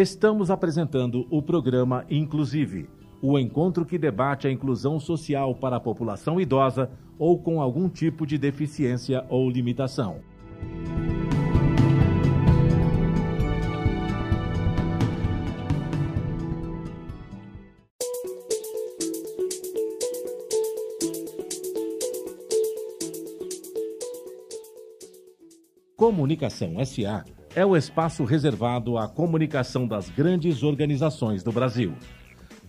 Estamos 0.00 0.48
apresentando 0.48 1.26
o 1.28 1.42
programa 1.42 2.06
Inclusive, 2.08 2.88
o 3.20 3.36
encontro 3.36 3.84
que 3.84 3.98
debate 3.98 4.46
a 4.46 4.52
inclusão 4.52 5.00
social 5.00 5.56
para 5.56 5.74
a 5.74 5.80
população 5.80 6.40
idosa 6.40 6.88
ou 7.18 7.42
com 7.42 7.60
algum 7.60 7.88
tipo 7.88 8.24
de 8.24 8.38
deficiência 8.38 9.26
ou 9.28 9.50
limitação. 9.50 10.20
Comunicação 25.96 26.76
SA 26.86 27.24
é 27.54 27.64
o 27.64 27.76
espaço 27.76 28.24
reservado 28.24 28.98
à 28.98 29.08
comunicação 29.08 29.86
das 29.86 30.08
grandes 30.08 30.62
organizações 30.62 31.42
do 31.42 31.52
Brasil. 31.52 31.94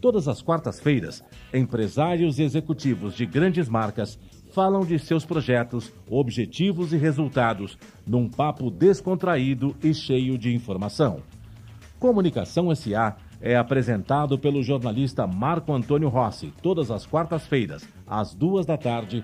Todas 0.02 0.28
as 0.28 0.42
quartas-feiras, 0.42 1.24
empresários 1.54 2.40
e 2.40 2.44
executivos 2.44 3.16
de 3.16 3.26
grandes 3.26 3.68
marcas 3.68 4.18
falam 4.52 4.86
de 4.86 4.98
seus 4.98 5.26
projetos, 5.26 5.92
objetivos 6.10 6.94
e 6.94 6.98
resultados 6.98 7.78
num 8.08 8.30
papo 8.30 8.72
descontraído 8.72 9.76
e 9.84 9.94
cheio 9.94 10.38
de 10.38 10.54
informação. 10.54 11.22
Comunicação 12.00 12.74
SA 12.74 13.18
é 13.42 13.56
apresentado 13.56 14.38
pelo 14.40 14.64
jornalista 14.64 15.28
Marco 15.28 15.74
Antônio 15.74 16.10
Rossi 16.10 16.54
todas 16.62 16.92
as 16.92 17.06
quartas-feiras, 17.06 17.88
às 18.08 18.34
duas 18.34 18.66
da 18.66 18.78
tarde, 18.78 19.24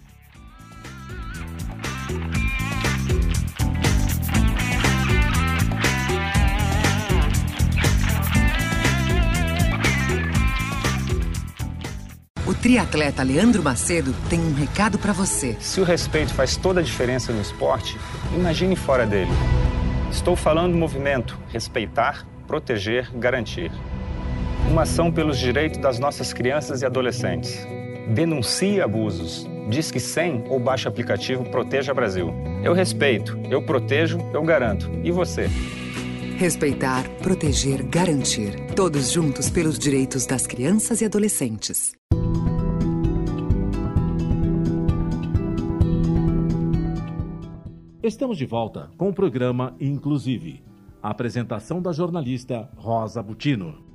O 12.51 12.53
triatleta 12.53 13.23
Leandro 13.23 13.63
Macedo 13.63 14.13
tem 14.29 14.39
um 14.39 14.53
recado 14.53 14.99
para 14.99 15.13
você. 15.13 15.55
Se 15.59 15.79
o 15.79 15.83
respeito 15.83 16.33
faz 16.33 16.57
toda 16.57 16.81
a 16.81 16.83
diferença 16.83 17.31
no 17.31 17.41
esporte, 17.41 17.97
imagine 18.35 18.75
fora 18.75 19.05
dele. 19.05 19.31
Estou 20.11 20.35
falando 20.35 20.73
do 20.73 20.77
movimento 20.77 21.39
Respeitar, 21.47 22.27
Proteger, 22.45 23.09
Garantir. 23.17 23.71
Uma 24.69 24.81
ação 24.81 25.09
pelos 25.11 25.39
direitos 25.39 25.79
das 25.79 25.97
nossas 25.97 26.33
crianças 26.33 26.81
e 26.81 26.85
adolescentes. 26.85 27.65
Denuncie 28.09 28.81
abusos. 28.81 29.47
Diz 29.69 29.91
que 29.91 29.99
100 29.99 30.45
ou 30.49 30.59
baixe 30.59 30.87
aplicativo 30.87 31.43
Proteja 31.49 31.93
Brasil. 31.93 32.33
Eu 32.63 32.73
respeito, 32.73 33.37
eu 33.49 33.61
protejo, 33.61 34.17
eu 34.33 34.43
garanto. 34.43 34.89
E 35.03 35.11
você? 35.11 35.47
Respeitar, 36.37 37.07
proteger, 37.21 37.83
garantir. 37.83 38.73
Todos 38.75 39.11
juntos 39.11 39.49
pelos 39.49 39.77
direitos 39.77 40.25
das 40.25 40.47
crianças 40.47 41.01
e 41.01 41.05
adolescentes. 41.05 41.93
Estamos 48.03 48.37
de 48.39 48.47
volta 48.47 48.89
com 48.97 49.09
o 49.09 49.13
programa 49.13 49.75
Inclusive. 49.79 50.63
A 51.03 51.11
apresentação 51.11 51.79
da 51.79 51.91
jornalista 51.91 52.67
Rosa 52.75 53.21
Butino. 53.21 53.90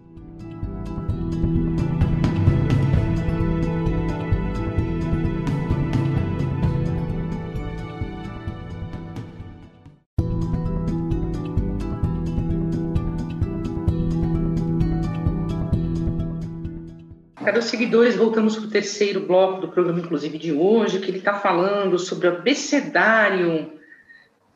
Seguidores, 17.67 18.17
voltamos 18.17 18.57
para 18.57 18.67
o 18.67 18.71
terceiro 18.71 19.21
bloco 19.21 19.61
do 19.61 19.69
programa, 19.69 20.01
inclusive 20.01 20.39
de 20.39 20.53
hoje, 20.53 21.01
que 21.01 21.11
ele 21.11 21.19
está 21.19 21.35
falando 21.35 21.99
sobre 21.99 22.29
o 22.29 22.33
abecedário 22.33 23.73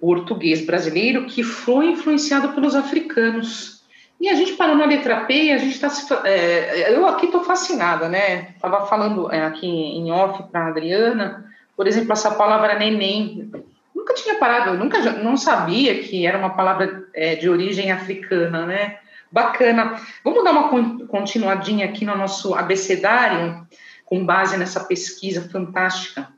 português 0.01 0.65
brasileiro 0.65 1.27
que 1.27 1.43
foi 1.43 1.91
influenciado 1.91 2.51
pelos 2.51 2.75
africanos. 2.75 3.83
E 4.21 4.29
a 4.29 4.35
gente 4.35 4.53
parou 4.53 4.77
na 4.77 4.87
letra 4.87 5.25
P 5.25 5.51
a 5.51 5.59
gente 5.59 5.73
está. 5.73 6.23
É, 6.27 6.95
eu 6.95 7.07
aqui 7.07 7.27
estou 7.27 7.43
fascinada, 7.43 8.09
né? 8.09 8.51
Estava 8.55 8.87
falando 8.87 9.33
é, 9.33 9.45
aqui 9.45 9.67
em 9.67 10.11
off 10.13 10.43
para 10.51 10.67
a 10.67 10.69
Adriana, 10.69 11.53
por 11.77 11.87
exemplo, 11.87 12.13
essa 12.13 12.31
palavra 12.31 12.79
neném. 12.79 13.51
Nunca 13.95 14.15
tinha 14.15 14.37
parado, 14.37 14.79
nunca 14.79 14.99
não 15.13 15.37
sabia 15.37 16.03
que 16.03 16.27
era 16.27 16.39
uma 16.39 16.51
palavra 16.51 17.07
é, 17.15 17.35
de 17.35 17.49
origem 17.49 17.91
africana, 17.91 18.67
né? 18.67 18.99
Bacana. 19.31 20.01
Vamos 20.25 20.43
dar 20.43 20.51
uma 20.51 20.69
continuadinha 21.07 21.87
aqui 21.87 22.05
no 22.05 22.17
nosso 22.17 22.55
abecedário, 22.55 23.67
com 24.05 24.25
base 24.25 24.57
nessa 24.57 24.81
pesquisa 24.81 25.49
fantástica 25.49 26.29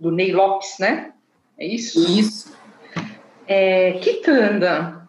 do 0.00 0.10
Ney 0.10 0.32
Lopes, 0.32 0.76
né? 0.80 1.12
É 1.58 1.66
isso? 1.66 2.00
Isso. 2.18 2.52
É, 3.46 3.92
quitanda. 4.02 5.08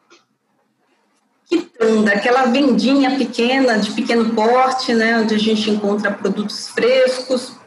Quitanda, 1.47 2.11
aquela 2.11 2.45
vendinha 2.45 3.17
pequena, 3.17 3.77
de 3.77 3.91
pequeno 3.91 4.33
porte, 4.33 4.93
né? 4.93 5.19
Onde 5.19 5.35
a 5.35 5.39
gente 5.39 5.69
encontra 5.69 6.11
produtos 6.11 6.69
frescos, 6.69 7.57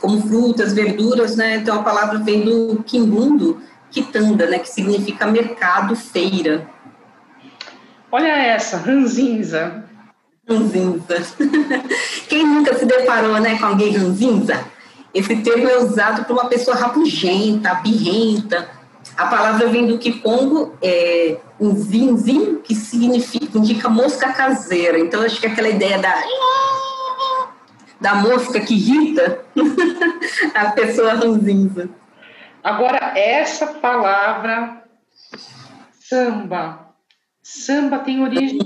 como 0.00 0.20
frutas, 0.20 0.72
verduras, 0.72 1.36
né? 1.36 1.56
Então 1.56 1.80
a 1.80 1.82
palavra 1.82 2.18
vem 2.18 2.42
do 2.42 2.82
quimbundo, 2.84 3.62
quitanda, 3.90 4.46
né? 4.46 4.58
Que 4.58 4.68
significa 4.68 5.26
mercado, 5.26 5.96
feira. 5.96 6.68
Olha 8.10 8.28
essa, 8.28 8.78
ranzinza. 8.78 9.84
Ranzinza. 10.48 11.16
Quem 12.28 12.46
nunca 12.46 12.74
se 12.74 12.86
deparou 12.86 13.38
né, 13.38 13.58
com 13.58 13.66
alguém 13.66 13.94
ranzinza? 13.94 14.64
Esse 15.12 15.36
termo 15.36 15.68
é 15.68 15.78
usado 15.78 16.24
por 16.24 16.32
uma 16.34 16.48
pessoa 16.48 16.76
rabugenta, 16.76 17.74
birrenta. 17.74 18.68
A 19.16 19.26
palavra 19.26 19.68
vem 19.68 19.86
do 19.86 19.98
Kikongo, 19.98 20.76
é, 20.82 21.38
um 21.60 21.74
zinzin, 21.76 22.60
que 22.62 22.74
significa, 22.74 23.58
indica 23.58 23.88
mosca 23.88 24.32
caseira. 24.32 24.98
Então, 24.98 25.22
acho 25.22 25.40
que 25.40 25.46
aquela 25.46 25.68
ideia 25.68 25.98
da, 25.98 26.14
da 28.00 28.14
mosca 28.16 28.60
que 28.60 28.74
irrita 28.74 29.44
a 30.54 30.70
pessoa 30.70 31.14
ranzinza. 31.14 31.88
Agora, 32.62 33.18
essa 33.18 33.66
palavra, 33.66 34.82
samba, 36.00 36.87
Samba 37.50 38.00
tem 38.00 38.22
origem 38.22 38.60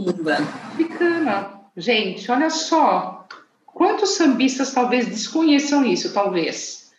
africana. 0.72 1.52
Gente, 1.76 2.28
olha 2.28 2.50
só. 2.50 3.28
Quantos 3.64 4.16
sambistas 4.16 4.72
talvez 4.72 5.06
desconheçam 5.06 5.84
isso, 5.84 6.12
talvez? 6.12 6.90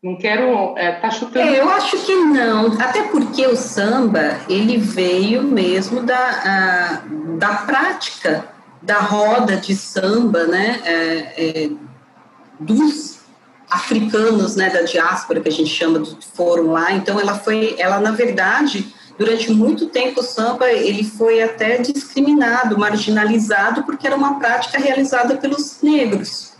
Não 0.00 0.16
quero 0.16 0.78
é, 0.78 0.92
tá 0.92 1.10
chutando. 1.10 1.48
É, 1.48 1.60
eu 1.60 1.68
acho 1.68 1.98
que 2.06 2.14
não, 2.14 2.80
até 2.80 3.02
porque 3.08 3.44
o 3.44 3.56
samba 3.56 4.40
ele 4.48 4.78
veio 4.78 5.42
mesmo 5.42 6.00
da, 6.04 6.16
a, 6.16 7.02
da 7.36 7.54
prática 7.66 8.48
da 8.80 9.00
roda 9.00 9.56
de 9.56 9.74
samba, 9.74 10.46
né, 10.46 10.80
é, 10.84 11.64
é, 11.64 11.70
dos 12.60 13.18
africanos, 13.68 14.54
né, 14.54 14.70
da 14.70 14.82
diáspora 14.82 15.40
que 15.40 15.48
a 15.48 15.52
gente 15.52 15.70
chama, 15.70 16.00
que 16.00 16.16
foram 16.34 16.68
lá. 16.68 16.92
Então 16.92 17.18
ela 17.18 17.34
foi, 17.34 17.74
ela 17.78 17.98
na 17.98 18.12
verdade 18.12 18.94
durante 19.18 19.52
muito 19.52 19.86
tempo 19.86 20.20
o 20.20 20.22
samba 20.22 20.70
ele 20.70 21.04
foi 21.04 21.42
até 21.42 21.78
discriminado, 21.78 22.78
marginalizado, 22.78 23.82
porque 23.84 24.06
era 24.06 24.16
uma 24.16 24.38
prática 24.38 24.78
realizada 24.78 25.36
pelos 25.36 25.80
negros. 25.82 26.52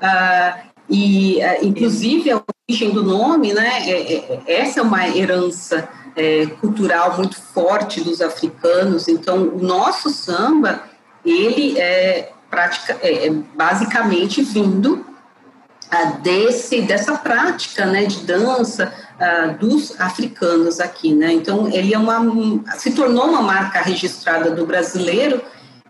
Ah, 0.00 0.64
e, 0.88 1.42
ah, 1.42 1.64
inclusive, 1.64 2.30
a 2.30 2.42
origem 2.68 2.90
do 2.90 3.02
nome, 3.02 3.52
né, 3.52 3.88
é, 3.88 4.14
é, 4.14 4.42
essa 4.46 4.80
é 4.80 4.82
uma 4.82 5.08
herança 5.08 5.88
é, 6.16 6.46
cultural 6.60 7.16
muito 7.16 7.40
forte 7.40 8.00
dos 8.00 8.20
africanos. 8.20 9.08
Então, 9.08 9.48
o 9.48 9.62
nosso 9.62 10.10
samba, 10.10 10.82
ele 11.24 11.78
é, 11.78 12.32
prática, 12.50 12.98
é, 13.02 13.28
é 13.28 13.30
basicamente 13.30 14.42
vindo 14.42 15.04
ah, 15.90 16.04
desse, 16.22 16.82
dessa 16.82 17.16
prática 17.16 17.86
né, 17.86 18.04
de 18.04 18.20
dança, 18.20 18.92
uh, 19.20 19.58
dos 19.58 19.98
africanos 20.00 20.80
aqui, 20.80 21.14
né? 21.14 21.32
Então 21.32 21.68
ele 21.68 21.94
é 21.94 21.98
uma 21.98 22.20
se 22.76 22.92
tornou 22.92 23.26
uma 23.26 23.42
marca 23.42 23.80
registrada 23.80 24.50
do 24.50 24.66
brasileiro 24.66 25.42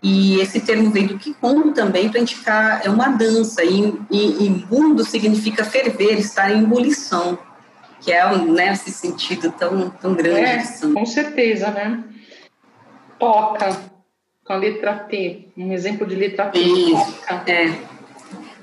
E 0.03 0.39
esse 0.39 0.59
termo 0.59 0.91
vem 0.91 1.07
do 1.07 1.17
Kikongo 1.17 1.71
também 1.71 2.09
para 2.09 2.19
indicar 2.19 2.81
é 2.85 2.89
uma 2.89 3.07
dança. 3.07 3.63
E, 3.63 3.93
e, 4.11 4.47
imbundo 4.47 5.03
significa 5.03 5.63
ferver, 5.63 6.19
estar 6.19 6.51
em 6.51 6.63
ebulição, 6.63 7.39
que 8.01 8.11
é 8.11 8.37
né, 8.37 8.73
esse 8.73 8.91
sentido 8.91 9.51
tão, 9.51 9.89
tão 9.89 10.13
grande. 10.13 10.41
É, 10.41 10.93
com 10.93 11.05
certeza, 11.07 11.71
né? 11.71 12.03
Toca, 13.17 13.75
com 14.43 14.53
a 14.53 14.57
letra 14.57 14.93
T, 14.93 15.47
um 15.57 15.73
exemplo 15.73 16.05
de 16.05 16.13
letra 16.13 16.49
T. 16.49 16.59
Isso, 16.59 17.11
toca. 17.27 17.51
é. 17.51 17.94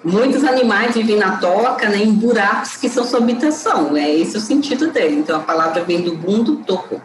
Muitos 0.04 0.42
animais 0.42 0.94
vivem 0.94 1.16
na 1.16 1.36
toca, 1.36 1.88
né, 1.88 1.98
em 1.98 2.12
buracos 2.12 2.76
que 2.76 2.88
são 2.88 3.04
sua 3.04 3.20
habitação. 3.20 3.96
É 3.96 4.10
esse 4.10 4.36
o 4.36 4.40
sentido 4.40 4.90
dele. 4.90 5.16
Então 5.16 5.36
a 5.36 5.42
palavra 5.42 5.84
vem 5.84 6.02
do 6.02 6.16
bundo 6.16 6.56
toco. 6.56 7.00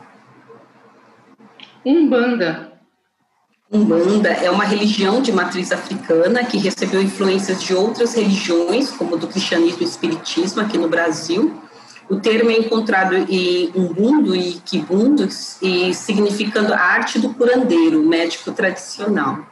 Umbanda. 1.86 2.74
Umbanda 3.72 4.30
é 4.30 4.50
uma 4.50 4.64
religião 4.64 5.22
de 5.22 5.32
matriz 5.32 5.72
africana 5.72 6.44
que 6.44 6.58
recebeu 6.58 7.02
influências 7.02 7.62
de 7.62 7.76
outras 7.76 8.16
religiões, 8.16 8.90
como 8.92 9.18
do 9.18 9.28
cristianismo 9.28 9.82
e 9.82 9.86
espiritismo 9.86 10.62
aqui 10.62 10.78
no 10.78 10.88
Brasil. 10.88 11.62
O 12.10 12.16
termo 12.16 12.50
é 12.50 12.58
encontrado 12.58 13.16
em 13.16 13.70
Umbundo 13.76 14.34
e 14.34 14.54
Kibundo, 14.66 15.28
e 15.62 15.94
significando 15.94 16.74
arte 16.74 17.20
do 17.20 17.34
curandeiro, 17.34 18.02
médico 18.04 18.52
tradicional. 18.54 19.46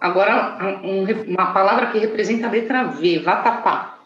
Agora, 0.00 0.80
um, 0.82 1.04
uma 1.32 1.52
palavra 1.52 1.86
que 1.86 1.98
representa 1.98 2.46
a 2.46 2.50
letra 2.50 2.84
V, 2.84 3.20
vatapá. 3.20 3.98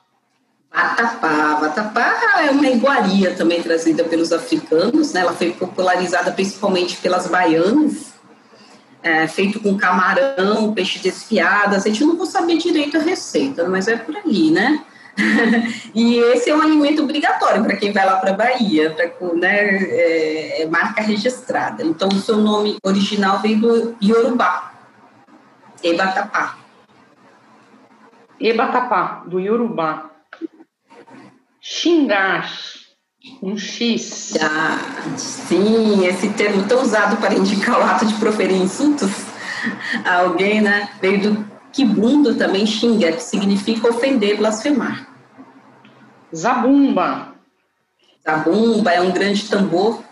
Vatapá. 0.73 1.55
Vatapá 1.61 2.43
é 2.43 2.51
uma 2.51 2.67
iguaria 2.67 3.35
também 3.35 3.63
trazida 3.63 4.05
pelos 4.05 4.33
africanos, 4.33 5.13
né? 5.13 5.21
ela 5.21 5.35
foi 5.35 5.51
popularizada 5.53 6.33
principalmente 6.33 6.97
pelas 6.97 7.27
baianas, 7.27 8.13
é, 9.03 9.27
feito 9.27 9.61
com 9.61 9.77
camarão, 9.77 10.73
peixe 10.73 10.99
desfiado. 10.99 11.75
A 11.75 11.79
gente 11.79 12.05
não 12.05 12.17
vou 12.17 12.27
saber 12.27 12.57
direito 12.57 12.97
a 12.97 13.01
receita, 13.01 13.69
mas 13.69 13.87
é 13.87 13.97
por 13.97 14.17
ali, 14.17 14.51
né? 14.51 14.83
e 15.95 16.17
esse 16.17 16.49
é 16.49 16.57
um 16.57 16.63
alimento 16.63 17.03
obrigatório 17.03 17.63
para 17.63 17.77
quem 17.77 17.93
vai 17.93 18.07
lá 18.07 18.17
para 18.17 18.31
a 18.31 18.35
Bahia, 18.35 18.91
pra, 18.91 19.11
né, 19.35 19.77
é, 19.83 20.63
é 20.63 20.67
marca 20.67 21.03
registrada. 21.03 21.85
Então, 21.85 22.09
o 22.09 22.21
seu 22.21 22.39
nome 22.39 22.79
original 22.83 23.41
veio 23.41 23.61
do 23.61 23.97
Yorubá, 24.03 24.73
Ebatapá. 25.83 26.59
Ebatapá, 28.41 29.25
do 29.27 29.39
Yorubá. 29.39 30.11
Xingar, 31.61 32.51
um 33.43 33.57
X. 33.57 34.35
Ah, 34.41 34.79
sim, 35.17 36.05
esse 36.07 36.29
termo 36.31 36.67
tão 36.67 36.83
usado 36.83 37.17
para 37.19 37.35
indicar 37.35 37.79
o 37.79 37.83
ato 37.83 38.05
de 38.07 38.15
proferir 38.15 38.57
insultos 38.57 39.11
a 40.05 40.21
alguém, 40.21 40.61
né? 40.61 40.89
Veio 41.01 41.21
do 41.23 41.53
kibundo 41.73 42.35
também, 42.35 42.67
xinga, 42.67 43.13
que 43.13 43.23
significa 43.23 43.89
ofender, 43.89 44.37
blasfemar. 44.39 45.09
Zabumba. 46.35 47.35
Zabumba 48.25 48.91
é 48.91 49.01
um 49.01 49.13
grande 49.13 49.49
tambor 49.49 50.03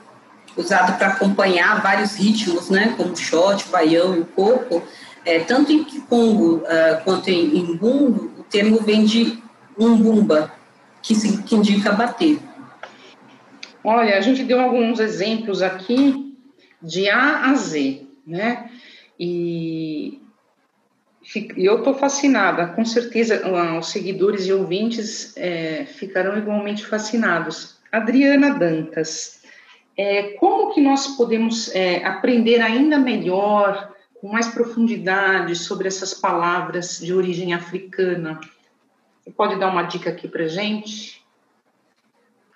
usado 0.57 0.99
para 0.99 1.09
acompanhar 1.09 1.81
vários 1.83 2.15
ritmos, 2.15 2.71
né? 2.71 2.95
Como 2.97 3.13
o 3.13 3.17
shot, 3.17 3.67
o 3.67 3.71
baião 3.71 4.17
e 4.17 4.21
o 4.21 4.27
coco 4.27 4.83
é, 5.31 5.39
tanto 5.41 5.71
em 5.71 5.85
Kikongo 5.85 6.57
uh, 6.57 7.05
quanto 7.05 7.29
em 7.31 7.57
Imbundo, 7.57 8.33
o 8.37 8.43
termo 8.43 8.79
vem 8.81 9.05
de 9.05 9.39
umbumba, 9.79 10.53
que, 11.01 11.15
se, 11.15 11.43
que 11.45 11.55
indica 11.55 11.93
bater. 11.93 12.39
Olha, 13.85 14.19
a 14.19 14.21
gente 14.21 14.43
deu 14.43 14.61
alguns 14.61 14.99
exemplos 14.99 15.63
aqui 15.63 16.37
de 16.83 17.09
A 17.09 17.51
a 17.51 17.55
Z, 17.55 18.07
né? 18.27 18.71
E 19.19 20.21
eu 21.57 21.79
estou 21.79 21.95
fascinada, 21.95 22.67
com 22.67 22.85
certeza 22.85 23.43
os 23.79 23.89
seguidores 23.91 24.47
e 24.47 24.53
ouvintes 24.53 25.33
é, 25.37 25.85
ficarão 25.85 26.37
igualmente 26.37 26.85
fascinados. 26.85 27.79
Adriana 27.93 28.55
Dantas, 28.55 29.43
é, 29.97 30.35
como 30.41 30.75
que 30.75 30.81
nós 30.81 31.07
podemos 31.17 31.73
é, 31.75 32.05
aprender 32.05 32.61
ainda 32.61 32.99
melhor 32.99 33.90
com 34.21 34.29
mais 34.29 34.49
profundidade 34.49 35.57
sobre 35.57 35.89
essas 35.89 36.13
palavras 36.13 36.99
de 36.99 37.13
origem 37.15 37.55
africana. 37.55 38.39
Você 39.23 39.31
pode 39.31 39.59
dar 39.59 39.69
uma 39.69 39.83
dica 39.83 40.11
aqui 40.11 40.29
para 40.29 40.47
gente? 40.47 41.25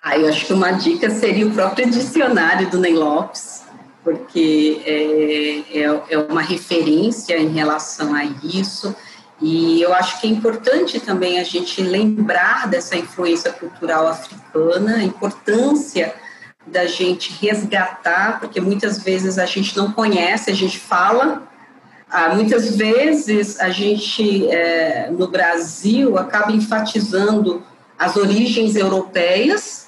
Ah, 0.01 0.15
eu 0.15 0.29
acho 0.29 0.45
que 0.45 0.53
uma 0.53 0.71
dica 0.71 1.09
seria 1.09 1.47
o 1.47 1.51
próprio 1.51 1.89
dicionário 1.89 2.69
do 2.69 2.77
Ney 2.77 2.93
Lopes, 2.93 3.63
porque 4.03 4.83
é, 4.85 5.79
é, 5.79 6.03
é 6.09 6.17
uma 6.19 6.41
referência 6.41 7.35
em 7.39 7.47
relação 7.47 8.13
a 8.13 8.23
isso. 8.23 8.95
E 9.41 9.81
eu 9.81 9.91
acho 9.93 10.21
que 10.21 10.27
é 10.27 10.29
importante 10.29 10.99
também 10.99 11.39
a 11.39 11.43
gente 11.43 11.81
lembrar 11.81 12.67
dessa 12.67 12.95
influência 12.95 13.51
cultural 13.51 14.07
africana, 14.07 14.97
a 14.97 15.03
importância 15.03 16.13
da 16.67 16.85
gente 16.85 17.33
resgatar, 17.43 18.39
porque 18.39 18.61
muitas 18.61 19.01
vezes 19.01 19.39
a 19.39 19.45
gente 19.47 19.75
não 19.75 19.91
conhece, 19.91 20.51
a 20.51 20.55
gente 20.55 20.79
fala, 20.79 21.47
ah, 22.09 22.35
muitas 22.35 22.75
vezes 22.75 23.59
a 23.59 23.69
gente, 23.69 24.47
é, 24.49 25.09
no 25.11 25.27
Brasil, 25.27 26.17
acaba 26.17 26.51
enfatizando 26.51 27.63
as 27.97 28.15
origens 28.15 28.75
europeias 28.75 29.85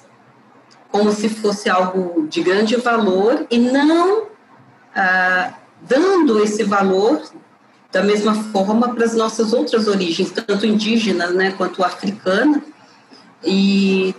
como 0.89 1.11
se 1.11 1.29
fosse 1.29 1.69
algo 1.69 2.27
de 2.27 2.41
grande 2.41 2.75
valor 2.77 3.45
e 3.51 3.59
não 3.59 4.27
ah, 4.95 5.53
dando 5.81 6.41
esse 6.41 6.63
valor 6.63 7.21
da 7.91 8.01
mesma 8.01 8.33
forma 8.51 8.93
para 8.93 9.05
as 9.05 9.13
nossas 9.13 9.53
outras 9.53 9.87
origens, 9.87 10.31
tanto 10.31 10.65
indígenas 10.65 11.33
né, 11.33 11.51
quanto 11.51 11.83
africana. 11.83 12.63
E, 13.43 14.15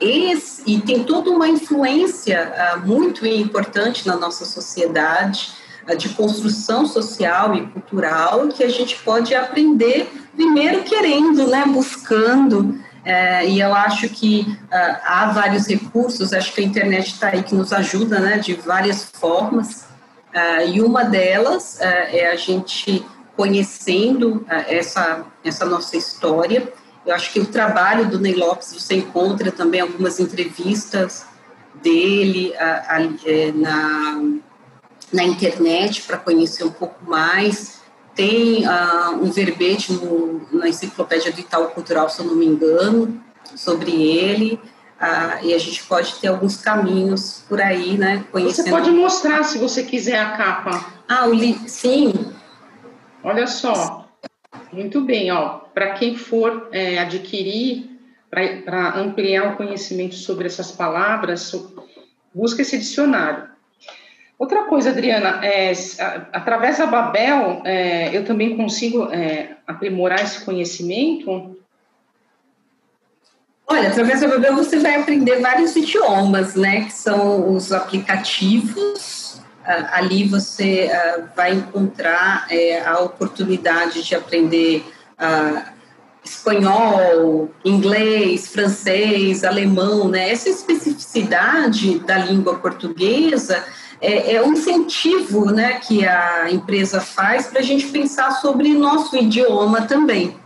esse, 0.00 0.62
e 0.66 0.80
tem 0.80 1.04
toda 1.04 1.30
uma 1.30 1.48
influência 1.48 2.52
ah, 2.56 2.76
muito 2.76 3.26
importante 3.26 4.06
na 4.06 4.16
nossa 4.16 4.44
sociedade 4.44 5.61
de 5.96 6.08
construção 6.10 6.86
social 6.86 7.54
e 7.54 7.66
cultural 7.66 8.48
que 8.48 8.62
a 8.62 8.68
gente 8.68 8.96
pode 9.02 9.34
aprender 9.34 10.10
primeiro 10.34 10.82
querendo, 10.82 11.46
né, 11.48 11.64
buscando. 11.66 12.80
É, 13.04 13.48
e 13.48 13.60
eu 13.60 13.74
acho 13.74 14.08
que 14.08 14.46
uh, 14.48 14.96
há 15.04 15.32
vários 15.34 15.66
recursos, 15.66 16.32
acho 16.32 16.52
que 16.52 16.60
a 16.60 16.64
internet 16.64 17.08
está 17.08 17.28
aí 17.28 17.42
que 17.42 17.54
nos 17.54 17.72
ajuda, 17.72 18.20
né, 18.20 18.38
de 18.38 18.54
várias 18.54 19.04
formas. 19.04 19.88
Uh, 20.32 20.68
e 20.72 20.80
uma 20.80 21.04
delas 21.04 21.78
uh, 21.80 21.82
é 21.82 22.30
a 22.30 22.36
gente 22.36 23.04
conhecendo 23.36 24.46
essa, 24.68 25.24
essa 25.42 25.64
nossa 25.64 25.96
história. 25.96 26.72
Eu 27.04 27.14
acho 27.14 27.32
que 27.32 27.40
o 27.40 27.46
trabalho 27.46 28.08
do 28.08 28.20
Ney 28.20 28.34
Lopes, 28.34 28.72
você 28.72 28.94
encontra 28.94 29.50
também 29.50 29.80
algumas 29.80 30.20
entrevistas 30.20 31.24
dele 31.82 32.52
na 33.54 34.20
na 35.12 35.24
internet 35.24 36.02
para 36.02 36.16
conhecer 36.16 36.64
um 36.64 36.70
pouco 36.70 37.04
mais. 37.04 37.80
Tem 38.14 38.66
uh, 38.66 39.22
um 39.22 39.30
verbete 39.30 39.92
no, 39.92 40.46
na 40.52 40.68
enciclopédia 40.68 41.32
do 41.32 41.40
Itaú 41.40 41.68
Cultural, 41.68 42.08
se 42.08 42.20
eu 42.20 42.26
não 42.26 42.34
me 42.34 42.46
engano, 42.46 43.22
sobre 43.56 43.90
ele. 43.90 44.60
Uh, 45.00 45.46
e 45.46 45.54
a 45.54 45.58
gente 45.58 45.82
pode 45.84 46.14
ter 46.16 46.28
alguns 46.28 46.56
caminhos 46.56 47.44
por 47.48 47.60
aí, 47.60 47.98
né? 47.98 48.24
Conhecendo... 48.30 48.66
Você 48.66 48.70
pode 48.70 48.90
mostrar, 48.90 49.42
se 49.42 49.58
você 49.58 49.82
quiser, 49.82 50.18
a 50.18 50.36
capa. 50.36 50.92
Ah, 51.08 51.26
o 51.26 51.34
li... 51.34 51.58
sim. 51.66 52.32
Olha 53.24 53.46
só. 53.46 54.08
Muito 54.72 55.00
bem, 55.00 55.30
ó. 55.30 55.60
Para 55.74 55.92
quem 55.94 56.16
for 56.16 56.68
é, 56.72 56.98
adquirir, 56.98 57.98
para 58.30 58.98
ampliar 58.98 59.52
o 59.52 59.56
conhecimento 59.56 60.14
sobre 60.14 60.46
essas 60.46 60.70
palavras, 60.70 61.52
busca 62.34 62.62
esse 62.62 62.78
dicionário. 62.78 63.51
Outra 64.42 64.64
coisa, 64.64 64.90
Adriana, 64.90 65.38
é, 65.46 65.72
através 66.32 66.76
da 66.76 66.84
Babel, 66.84 67.62
é, 67.64 68.10
eu 68.12 68.24
também 68.24 68.56
consigo 68.56 69.04
é, 69.12 69.50
aprimorar 69.64 70.20
esse 70.20 70.44
conhecimento? 70.44 71.56
Olha, 73.68 73.90
através 73.90 74.20
da 74.20 74.26
Babel 74.26 74.56
você 74.56 74.80
vai 74.80 74.96
aprender 74.96 75.38
vários 75.38 75.76
idiomas, 75.76 76.56
né? 76.56 76.86
Que 76.86 76.92
são 76.92 77.54
os 77.54 77.72
aplicativos. 77.72 79.40
ali 79.64 80.26
você 80.26 80.90
vai 81.36 81.52
encontrar 81.52 82.48
é, 82.50 82.84
a 82.84 82.98
oportunidade 82.98 84.02
de 84.02 84.16
aprender 84.16 84.84
espanhol, 86.24 87.48
inglês, 87.64 88.48
francês, 88.48 89.44
alemão, 89.44 90.08
né? 90.08 90.32
Essa 90.32 90.48
especificidade 90.48 92.00
da 92.00 92.18
língua 92.18 92.56
portuguesa 92.56 93.64
é, 94.02 94.34
é 94.34 94.42
um 94.42 94.52
incentivo 94.52 95.46
né, 95.52 95.74
que 95.74 96.04
a 96.04 96.50
empresa 96.50 97.00
faz 97.00 97.46
para 97.46 97.60
a 97.60 97.62
gente 97.62 97.86
pensar 97.86 98.32
sobre 98.32 98.74
nosso 98.74 99.16
idioma 99.16 99.82
também. 99.82 100.36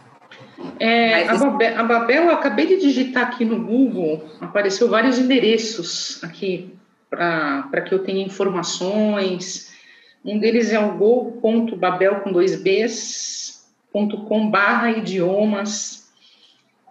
É, 0.79 1.27
a, 1.29 1.37
Babel, 1.37 1.81
a 1.81 1.83
Babel, 1.83 2.25
eu 2.25 2.31
acabei 2.33 2.67
de 2.67 2.79
digitar 2.79 3.29
aqui 3.29 3.45
no 3.45 3.65
Google, 3.65 4.25
apareceu 4.41 4.89
vários 4.89 5.19
endereços 5.19 6.23
aqui 6.23 6.75
para 7.09 7.81
que 7.83 7.95
eu 7.95 8.01
tenha 8.01 8.25
informações 8.25 9.73
Um 10.25 10.39
deles 10.39 10.73
é 10.73 10.79
o 10.79 10.93
go.babel 10.97 12.17
com 12.17 12.33
dois 12.33 12.61
Bs, 12.61 13.65
.com 13.93 14.51
barra 14.51 14.91
idiomas. 14.91 16.06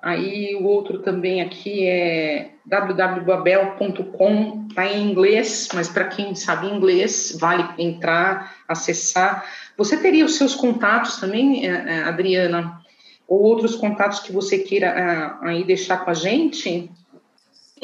Aí 0.06 0.56
o 0.56 0.64
outro 0.66 1.00
também 1.00 1.42
aqui 1.42 1.86
é 1.88 2.52
www.babel.com, 2.64 4.68
está 4.70 4.86
em 4.86 5.10
inglês, 5.10 5.70
mas 5.74 5.90
para 5.90 6.06
quem 6.06 6.36
sabe 6.36 6.68
inglês, 6.68 7.36
vale 7.42 7.68
entrar, 7.80 8.54
acessar. 8.68 9.44
Você 9.76 9.98
teria 9.98 10.24
os 10.24 10.36
seus 10.36 10.54
contatos 10.54 11.18
também, 11.18 11.68
eh, 11.68 11.86
eh, 11.88 12.04
Adriana? 12.04 12.80
Ou 13.28 13.42
outros 13.42 13.76
contatos 13.76 14.20
que 14.20 14.32
você 14.32 14.60
queira 14.60 14.90
eh, 14.90 15.32
aí 15.42 15.64
deixar 15.64 16.06
com 16.06 16.12
a 16.12 16.14
gente? 16.14 16.88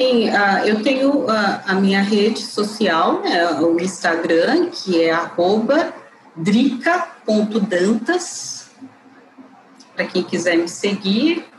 Sim, 0.00 0.30
uh, 0.30 0.64
eu 0.64 0.80
tenho 0.80 1.24
uh, 1.24 1.60
a 1.66 1.74
minha 1.74 2.02
rede 2.02 2.38
social, 2.38 3.20
né, 3.20 3.60
o 3.60 3.80
Instagram, 3.80 4.70
que 4.70 5.02
é 5.02 5.12
drica.dantas, 6.36 8.70
para 9.96 10.06
quem 10.06 10.22
quiser 10.22 10.56
me 10.56 10.68
seguir, 10.68 11.50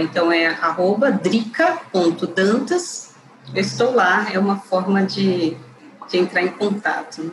então 0.00 0.30
é 0.30 0.46
arroba 0.46 1.10
drica.dantas, 1.10 3.14
eu 3.54 3.60
estou 3.60 3.94
lá, 3.94 4.28
é 4.32 4.38
uma 4.38 4.58
forma 4.58 5.02
de, 5.02 5.56
de 6.10 6.18
entrar 6.18 6.42
em 6.42 6.48
contato. 6.48 7.22
Né? 7.22 7.32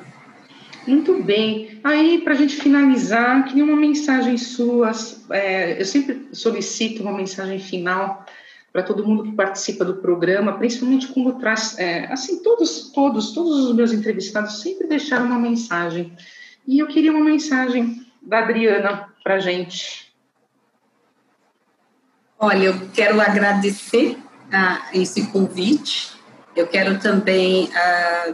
Muito 0.88 1.22
bem. 1.22 1.80
Aí, 1.84 2.22
para 2.22 2.34
a 2.34 2.36
gente 2.36 2.56
finalizar, 2.56 3.46
queria 3.46 3.64
uma 3.64 3.76
mensagem 3.76 4.38
sua. 4.38 4.92
É, 5.30 5.80
eu 5.80 5.86
sempre 5.86 6.30
solicito 6.34 7.04
uma 7.04 7.12
mensagem 7.12 7.60
final 7.60 8.26
para 8.72 8.84
todo 8.84 9.06
mundo 9.06 9.24
que 9.24 9.32
participa 9.32 9.84
do 9.84 9.96
programa, 9.96 10.54
principalmente 10.54 11.08
quando 11.08 11.40
traz, 11.40 11.78
é, 11.78 12.06
assim, 12.12 12.42
todos, 12.42 12.92
todos, 12.92 13.34
todos 13.34 13.66
os 13.66 13.76
meus 13.76 13.92
entrevistados 13.92 14.62
sempre 14.62 14.88
deixaram 14.88 15.26
uma 15.26 15.40
mensagem. 15.40 16.14
E 16.68 16.80
eu 16.80 16.88
queria 16.88 17.12
uma 17.12 17.24
mensagem 17.24 18.06
da 18.22 18.40
Adriana 18.40 19.10
para 19.24 19.36
a 19.36 19.40
gente. 19.40 20.09
Olha, 22.42 22.68
eu 22.68 22.90
quero 22.94 23.20
agradecer 23.20 24.18
a 24.50 24.88
esse 24.94 25.28
convite. 25.28 26.14
Eu 26.56 26.68
quero 26.68 26.98
também 26.98 27.70
a, 27.76 28.34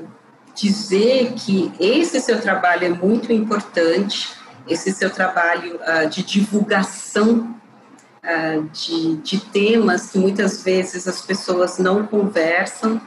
dizer 0.53 1.33
que 1.33 1.73
esse 1.79 2.21
seu 2.21 2.39
trabalho 2.39 2.85
é 2.85 2.89
muito 2.89 3.33
importante, 3.33 4.29
esse 4.67 4.91
seu 4.93 5.09
trabalho 5.09 5.79
a, 5.81 6.05
de 6.05 6.21
divulgação 6.21 7.55
de, 8.71 9.17
de 9.17 9.39
temas 9.39 10.11
que 10.11 10.17
muitas 10.17 10.63
vezes 10.63 11.07
as 11.07 11.21
pessoas 11.21 11.77
não 11.77 12.05
conversam 12.05 12.99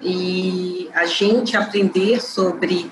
e 0.00 0.88
a 0.94 1.06
gente 1.06 1.56
aprender 1.56 2.20
sobre 2.20 2.90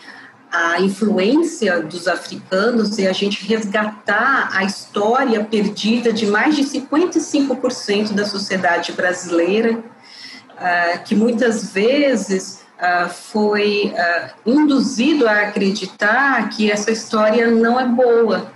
a 0.52 0.78
influência 0.82 1.80
dos 1.80 2.06
africanos 2.06 2.98
e 2.98 3.06
a 3.06 3.12
gente 3.12 3.46
resgatar 3.46 4.50
a 4.52 4.64
história 4.64 5.42
perdida 5.42 6.12
de 6.12 6.26
mais 6.26 6.54
de 6.54 6.62
55% 6.62 8.12
da 8.12 8.26
sociedade 8.26 8.92
brasileira, 8.92 9.78
uh, 9.78 11.04
que 11.04 11.14
muitas 11.14 11.72
vezes 11.72 12.66
uh, 12.76 13.08
foi 13.08 13.94
uh, 13.96 14.30
induzido 14.44 15.26
a 15.26 15.48
acreditar 15.48 16.50
que 16.50 16.70
essa 16.70 16.90
história 16.90 17.50
não 17.50 17.80
é 17.80 17.86
boa, 17.86 18.52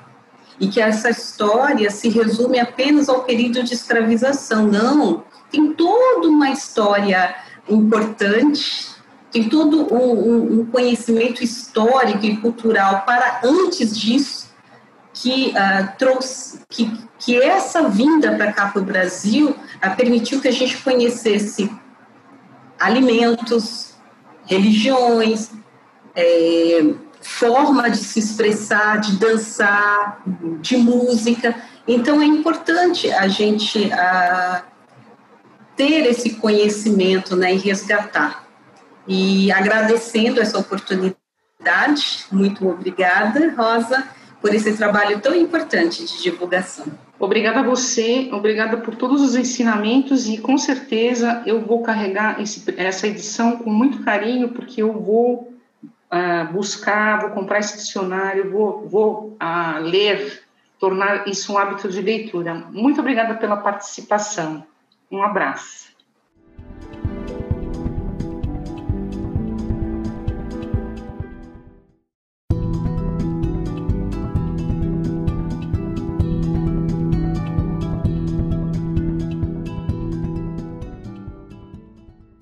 e 0.60 0.68
que 0.68 0.80
essa 0.80 1.10
história 1.10 1.90
se 1.90 2.08
resume 2.08 2.58
apenas 2.58 3.08
ao 3.08 3.24
período 3.24 3.62
de 3.62 3.74
escravização. 3.74 4.66
Não, 4.66 5.24
tem 5.50 5.72
toda 5.72 6.28
uma 6.28 6.50
história 6.50 7.34
importante, 7.68 8.95
tem 9.36 9.50
todo 9.50 9.92
um, 9.94 10.60
um 10.60 10.66
conhecimento 10.66 11.44
histórico 11.44 12.24
e 12.24 12.38
cultural 12.38 13.02
para 13.02 13.42
antes 13.44 13.98
disso 13.98 14.46
que 15.12 15.48
uh, 15.48 15.96
trouxe 15.98 16.60
que, 16.70 16.90
que 17.18 17.36
essa 17.42 17.86
vinda 17.86 18.34
para 18.34 18.50
cá 18.50 18.68
para 18.68 18.80
o 18.80 18.84
Brasil 18.84 19.50
uh, 19.50 19.96
permitiu 19.96 20.40
que 20.40 20.48
a 20.48 20.52
gente 20.52 20.78
conhecesse 20.78 21.70
alimentos, 22.80 23.94
religiões, 24.46 25.50
é, 26.14 26.94
forma 27.20 27.90
de 27.90 27.98
se 27.98 28.18
expressar, 28.18 29.00
de 29.00 29.18
dançar, 29.18 30.22
de 30.60 30.78
música. 30.78 31.54
Então 31.86 32.22
é 32.22 32.24
importante 32.24 33.10
a 33.12 33.28
gente 33.28 33.92
a, 33.92 34.62
ter 35.76 36.06
esse 36.06 36.30
conhecimento 36.36 37.36
né, 37.36 37.54
e 37.54 37.58
resgatar. 37.58 38.45
E 39.06 39.52
agradecendo 39.52 40.40
essa 40.40 40.58
oportunidade, 40.58 41.16
muito 42.30 42.68
obrigada, 42.68 43.54
Rosa, 43.56 44.06
por 44.40 44.54
esse 44.54 44.76
trabalho 44.76 45.20
tão 45.20 45.34
importante 45.34 46.04
de 46.04 46.22
divulgação. 46.22 46.86
Obrigada 47.18 47.60
a 47.60 47.62
você, 47.62 48.28
obrigada 48.32 48.76
por 48.76 48.94
todos 48.94 49.22
os 49.22 49.34
ensinamentos 49.34 50.28
e 50.28 50.38
com 50.38 50.58
certeza 50.58 51.42
eu 51.46 51.60
vou 51.60 51.82
carregar 51.82 52.40
esse, 52.42 52.62
essa 52.76 53.06
edição 53.06 53.56
com 53.56 53.70
muito 53.70 54.02
carinho, 54.02 54.50
porque 54.50 54.82
eu 54.82 54.92
vou 54.92 55.56
uh, 56.12 56.52
buscar, 56.52 57.20
vou 57.20 57.30
comprar 57.30 57.60
esse 57.60 57.76
dicionário, 57.76 58.50
vou, 58.50 58.86
vou 58.86 59.36
uh, 59.40 59.80
ler, 59.80 60.42
tornar 60.78 61.26
isso 61.26 61.54
um 61.54 61.58
hábito 61.58 61.88
de 61.88 62.02
leitura. 62.02 62.54
Muito 62.70 63.00
obrigada 63.00 63.34
pela 63.34 63.56
participação. 63.56 64.66
Um 65.10 65.22
abraço. 65.22 65.86